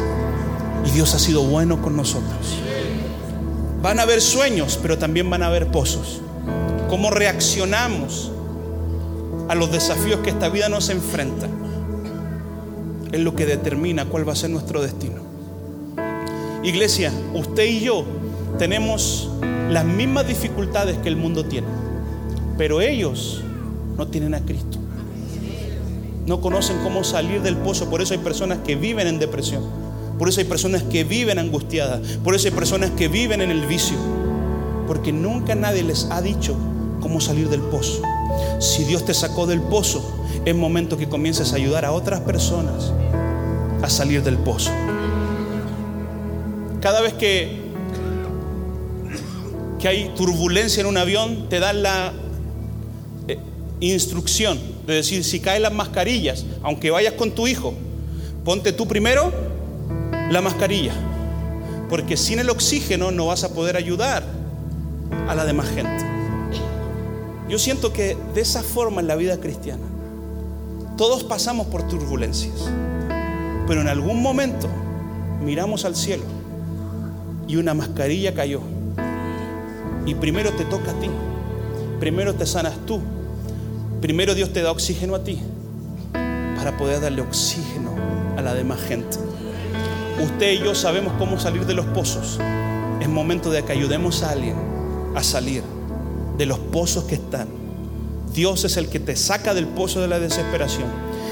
y 0.85 0.91
Dios 0.91 1.15
ha 1.15 1.19
sido 1.19 1.41
bueno 1.43 1.81
con 1.81 1.95
nosotros. 1.95 2.57
Van 3.81 3.97
a 3.97 4.01
haber 4.01 4.19
sueños, 4.19 4.77
pero 4.81 4.97
también 4.97 5.29
van 5.29 5.41
a 5.41 5.47
haber 5.47 5.67
pozos. 5.67 6.21
¿Cómo 6.89 7.11
reaccionamos 7.11 8.29
a 9.47 9.55
los 9.55 9.71
desafíos 9.71 10.19
que 10.19 10.31
esta 10.31 10.49
vida 10.49 10.67
nos 10.67 10.89
enfrenta? 10.89 11.47
Es 13.13 13.21
lo 13.21 13.33
que 13.33 13.45
determina 13.45 14.03
cuál 14.03 14.27
va 14.27 14.33
a 14.33 14.35
ser 14.35 14.49
nuestro 14.49 14.81
destino. 14.81 15.21
Iglesia, 16.61 17.13
usted 17.33 17.63
y 17.63 17.79
yo 17.79 18.03
tenemos 18.59 19.29
las 19.69 19.85
mismas 19.85 20.27
dificultades 20.27 20.97
que 20.97 21.07
el 21.07 21.15
mundo 21.15 21.45
tiene. 21.45 21.67
Pero 22.57 22.81
ellos 22.81 23.41
no 23.95 24.09
tienen 24.09 24.33
a 24.33 24.41
Cristo. 24.41 24.80
No 26.25 26.39
conocen 26.39 26.77
cómo 26.83 27.03
salir 27.03 27.41
del 27.41 27.57
pozo. 27.57 27.89
Por 27.89 28.01
eso 28.01 28.13
hay 28.13 28.19
personas 28.19 28.59
que 28.59 28.75
viven 28.75 29.07
en 29.07 29.19
depresión. 29.19 29.63
Por 30.17 30.29
eso 30.29 30.39
hay 30.39 30.45
personas 30.45 30.83
que 30.83 31.03
viven 31.03 31.39
angustiadas. 31.39 32.17
Por 32.23 32.35
eso 32.35 32.47
hay 32.47 32.53
personas 32.53 32.91
que 32.91 33.07
viven 33.07 33.41
en 33.41 33.49
el 33.49 33.65
vicio. 33.65 33.97
Porque 34.87 35.11
nunca 35.11 35.55
nadie 35.55 35.83
les 35.83 36.05
ha 36.11 36.21
dicho 36.21 36.55
cómo 37.01 37.19
salir 37.21 37.49
del 37.49 37.61
pozo. 37.61 38.01
Si 38.59 38.83
Dios 38.83 39.03
te 39.03 39.13
sacó 39.13 39.47
del 39.47 39.61
pozo, 39.61 40.03
es 40.45 40.55
momento 40.55 40.97
que 40.97 41.09
comiences 41.09 41.53
a 41.53 41.55
ayudar 41.55 41.85
a 41.85 41.91
otras 41.91 42.21
personas 42.21 42.93
a 43.81 43.89
salir 43.89 44.21
del 44.23 44.37
pozo. 44.37 44.69
Cada 46.81 47.01
vez 47.01 47.13
que, 47.13 47.61
que 49.79 49.87
hay 49.87 50.11
turbulencia 50.15 50.81
en 50.81 50.87
un 50.87 50.97
avión, 50.97 51.49
te 51.49 51.59
dan 51.59 51.81
la 51.81 52.13
instrucción 53.79 54.59
de 54.91 54.97
decir, 54.97 55.23
si 55.23 55.39
caen 55.39 55.63
las 55.63 55.73
mascarillas, 55.73 56.45
aunque 56.63 56.91
vayas 56.91 57.13
con 57.13 57.31
tu 57.31 57.47
hijo, 57.47 57.73
ponte 58.43 58.73
tú 58.73 58.87
primero 58.87 59.31
la 60.29 60.41
mascarilla, 60.41 60.93
porque 61.89 62.17
sin 62.17 62.39
el 62.39 62.49
oxígeno 62.49 63.11
no 63.11 63.27
vas 63.27 63.43
a 63.43 63.53
poder 63.53 63.75
ayudar 63.75 64.23
a 65.27 65.35
la 65.35 65.45
demás 65.45 65.69
gente. 65.69 66.05
Yo 67.49 67.59
siento 67.59 67.91
que 67.91 68.15
de 68.33 68.41
esa 68.41 68.63
forma 68.63 69.01
en 69.01 69.07
la 69.07 69.15
vida 69.15 69.37
cristiana, 69.39 69.83
todos 70.97 71.23
pasamos 71.23 71.67
por 71.67 71.87
turbulencias, 71.87 72.69
pero 73.67 73.81
en 73.81 73.87
algún 73.87 74.21
momento 74.21 74.67
miramos 75.43 75.83
al 75.83 75.95
cielo 75.95 76.23
y 77.47 77.57
una 77.57 77.73
mascarilla 77.73 78.33
cayó. 78.33 78.61
Y 80.05 80.15
primero 80.15 80.51
te 80.51 80.63
toca 80.65 80.91
a 80.91 80.99
ti, 80.99 81.09
primero 81.99 82.33
te 82.35 82.45
sanas 82.45 82.73
tú, 82.85 83.01
Primero 84.01 84.33
Dios 84.33 84.51
te 84.51 84.63
da 84.63 84.71
oxígeno 84.71 85.13
a 85.13 85.23
ti 85.23 85.37
para 86.57 86.75
poder 86.75 87.01
darle 87.01 87.21
oxígeno 87.21 87.95
a 88.35 88.41
la 88.41 88.55
demás 88.55 88.81
gente. 88.81 89.17
Usted 90.23 90.53
y 90.53 90.57
yo 90.59 90.73
sabemos 90.73 91.13
cómo 91.19 91.39
salir 91.39 91.67
de 91.67 91.75
los 91.75 91.85
pozos. 91.85 92.39
Es 92.99 93.07
momento 93.07 93.51
de 93.51 93.63
que 93.63 93.73
ayudemos 93.73 94.23
a 94.23 94.31
alguien 94.31 94.55
a 95.15 95.21
salir 95.21 95.61
de 96.35 96.47
los 96.47 96.57
pozos 96.57 97.03
que 97.03 97.15
están. 97.15 97.47
Dios 98.33 98.63
es 98.63 98.75
el 98.77 98.89
que 98.89 98.99
te 98.99 99.15
saca 99.15 99.53
del 99.53 99.67
pozo 99.67 100.01
de 100.01 100.07
la 100.07 100.19
desesperación, 100.19 100.87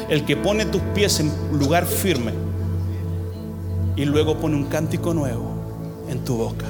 el 0.08 0.24
que 0.26 0.38
pone 0.38 0.66
tus 0.66 0.82
pies 0.94 1.20
en 1.20 1.32
lugar 1.58 1.88
firme 1.88 2.34
y 3.96 4.06
luego 4.06 4.38
pone 4.38 4.56
un 4.56 4.66
cántico 4.66 5.16
nuevo 5.16 5.50
en 6.08 6.24
tu 6.24 6.36
boca. 6.36 6.66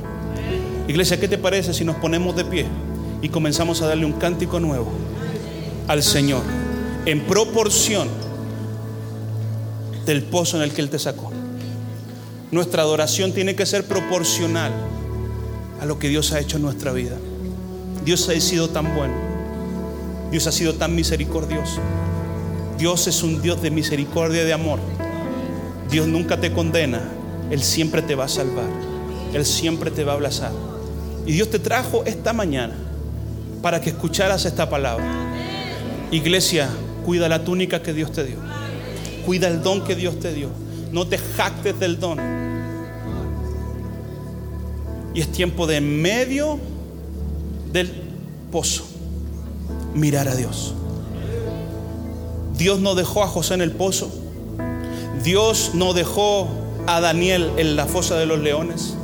Iglesia, 0.87 1.19
¿qué 1.19 1.27
te 1.27 1.37
parece 1.37 1.73
si 1.73 1.83
nos 1.83 1.97
ponemos 1.97 2.37
de 2.37 2.45
pie 2.45 2.65
y 3.21 3.27
comenzamos 3.27 3.81
a 3.81 3.87
darle 3.87 4.05
un 4.05 4.13
cántico 4.13 4.61
nuevo? 4.61 4.89
Al 5.89 6.03
Señor 6.03 6.43
en 7.05 7.21
proporción 7.21 8.07
del 10.05 10.21
pozo 10.21 10.57
en 10.57 10.63
el 10.63 10.71
que 10.71 10.81
Él 10.81 10.89
te 10.91 10.99
sacó. 10.99 11.31
Nuestra 12.51 12.83
adoración 12.83 13.33
tiene 13.33 13.55
que 13.55 13.65
ser 13.65 13.85
proporcional 13.85 14.71
a 15.81 15.85
lo 15.85 15.97
que 15.97 16.07
Dios 16.07 16.31
ha 16.31 16.39
hecho 16.39 16.57
en 16.57 16.63
nuestra 16.63 16.93
vida. 16.93 17.17
Dios 18.05 18.29
ha 18.29 18.39
sido 18.39 18.69
tan 18.69 18.95
bueno. 18.95 19.15
Dios 20.29 20.45
ha 20.45 20.51
sido 20.51 20.75
tan 20.75 20.95
misericordioso. 20.95 21.81
Dios 22.77 23.07
es 23.07 23.23
un 23.23 23.41
Dios 23.41 23.59
de 23.63 23.71
misericordia 23.71 24.43
y 24.43 24.45
de 24.45 24.53
amor. 24.53 24.79
Dios 25.89 26.07
nunca 26.07 26.39
te 26.39 26.51
condena. 26.53 27.01
Él 27.49 27.63
siempre 27.63 28.03
te 28.03 28.13
va 28.13 28.25
a 28.25 28.29
salvar. 28.29 28.69
Él 29.33 29.43
siempre 29.43 29.89
te 29.89 30.03
va 30.03 30.11
a 30.11 30.15
abrazar. 30.15 30.51
Y 31.25 31.31
Dios 31.31 31.49
te 31.49 31.57
trajo 31.57 32.03
esta 32.05 32.31
mañana 32.31 32.75
para 33.63 33.81
que 33.81 33.89
escucharas 33.89 34.45
esta 34.45 34.69
palabra. 34.69 35.28
Iglesia, 36.11 36.69
cuida 37.05 37.29
la 37.29 37.43
túnica 37.43 37.81
que 37.81 37.93
Dios 37.93 38.11
te 38.11 38.23
dio. 38.23 38.37
Cuida 39.25 39.47
el 39.47 39.61
don 39.61 39.83
que 39.83 39.95
Dios 39.95 40.19
te 40.19 40.33
dio. 40.33 40.49
No 40.91 41.07
te 41.07 41.17
jactes 41.17 41.79
del 41.79 41.99
don. 41.99 42.17
Y 45.13 45.21
es 45.21 45.31
tiempo 45.31 45.67
de 45.67 45.77
en 45.77 46.01
medio 46.01 46.59
del 47.71 47.91
pozo 48.51 48.85
mirar 49.93 50.27
a 50.27 50.35
Dios. 50.35 50.73
Dios 52.57 52.79
no 52.79 52.95
dejó 52.95 53.23
a 53.23 53.27
José 53.27 53.53
en 53.53 53.61
el 53.61 53.71
pozo. 53.71 54.11
Dios 55.23 55.71
no 55.73 55.93
dejó 55.93 56.47
a 56.87 56.99
Daniel 57.01 57.51
en 57.57 57.75
la 57.75 57.85
fosa 57.85 58.17
de 58.17 58.25
los 58.25 58.39
leones. 58.39 58.95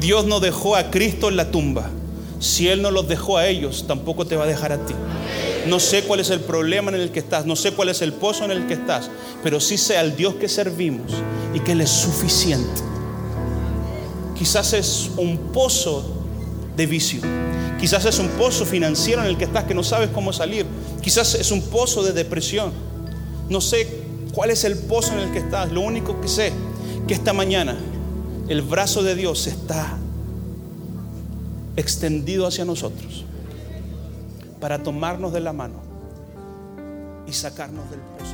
Dios 0.00 0.26
no 0.26 0.40
dejó 0.40 0.76
a 0.76 0.90
Cristo 0.90 1.28
en 1.28 1.36
la 1.36 1.50
tumba. 1.50 1.90
Si 2.38 2.68
Él 2.68 2.82
no 2.82 2.90
los 2.90 3.08
dejó 3.08 3.38
a 3.38 3.46
ellos, 3.46 3.86
tampoco 3.86 4.26
te 4.26 4.36
va 4.36 4.44
a 4.44 4.46
dejar 4.46 4.72
a 4.72 4.84
ti. 4.84 4.94
No 5.66 5.80
sé 5.80 6.02
cuál 6.02 6.20
es 6.20 6.28
el 6.30 6.40
problema 6.40 6.90
en 6.90 7.00
el 7.00 7.10
que 7.10 7.20
estás, 7.20 7.46
no 7.46 7.56
sé 7.56 7.72
cuál 7.72 7.88
es 7.88 8.02
el 8.02 8.12
pozo 8.12 8.44
en 8.44 8.50
el 8.50 8.66
que 8.66 8.74
estás, 8.74 9.10
pero 9.42 9.60
sí 9.60 9.78
sé 9.78 9.96
al 9.96 10.14
Dios 10.14 10.34
que 10.34 10.48
servimos 10.48 11.10
y 11.54 11.60
que 11.60 11.72
Él 11.72 11.80
es 11.80 11.90
suficiente. 11.90 12.82
Quizás 14.36 14.74
es 14.74 15.10
un 15.16 15.38
pozo 15.52 16.04
de 16.76 16.86
vicio, 16.86 17.22
quizás 17.80 18.04
es 18.04 18.18
un 18.18 18.28
pozo 18.30 18.66
financiero 18.66 19.22
en 19.22 19.28
el 19.28 19.38
que 19.38 19.44
estás 19.44 19.64
que 19.64 19.74
no 19.74 19.82
sabes 19.82 20.10
cómo 20.10 20.32
salir, 20.34 20.66
quizás 21.00 21.34
es 21.34 21.50
un 21.50 21.62
pozo 21.62 22.02
de 22.02 22.12
depresión. 22.12 22.72
No 23.48 23.60
sé 23.60 23.88
cuál 24.34 24.50
es 24.50 24.64
el 24.64 24.76
pozo 24.76 25.12
en 25.14 25.20
el 25.20 25.32
que 25.32 25.38
estás, 25.38 25.72
lo 25.72 25.80
único 25.80 26.20
que 26.20 26.28
sé 26.28 26.52
que 27.08 27.14
esta 27.14 27.32
mañana 27.32 27.76
el 28.48 28.60
brazo 28.60 29.02
de 29.02 29.14
Dios 29.14 29.46
está 29.46 29.96
extendido 31.76 32.46
hacia 32.46 32.66
nosotros 32.66 33.24
para 34.64 34.78
tomarnos 34.78 35.30
de 35.30 35.40
la 35.40 35.52
mano 35.52 35.74
y 37.26 37.32
sacarnos 37.34 37.84
del 37.90 38.00
pozo. 38.00 38.32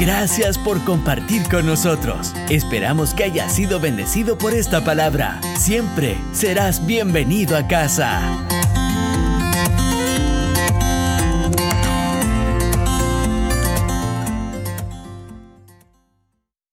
Gracias 0.00 0.58
por 0.58 0.84
compartir 0.84 1.48
con 1.48 1.66
nosotros. 1.66 2.32
Esperamos 2.50 3.14
que 3.14 3.22
hayas 3.22 3.52
sido 3.52 3.78
bendecido 3.78 4.36
por 4.36 4.54
esta 4.54 4.82
palabra. 4.82 5.40
Siempre 5.56 6.18
serás 6.32 6.84
bienvenido 6.84 7.56
a 7.56 7.68
casa. 7.68 8.20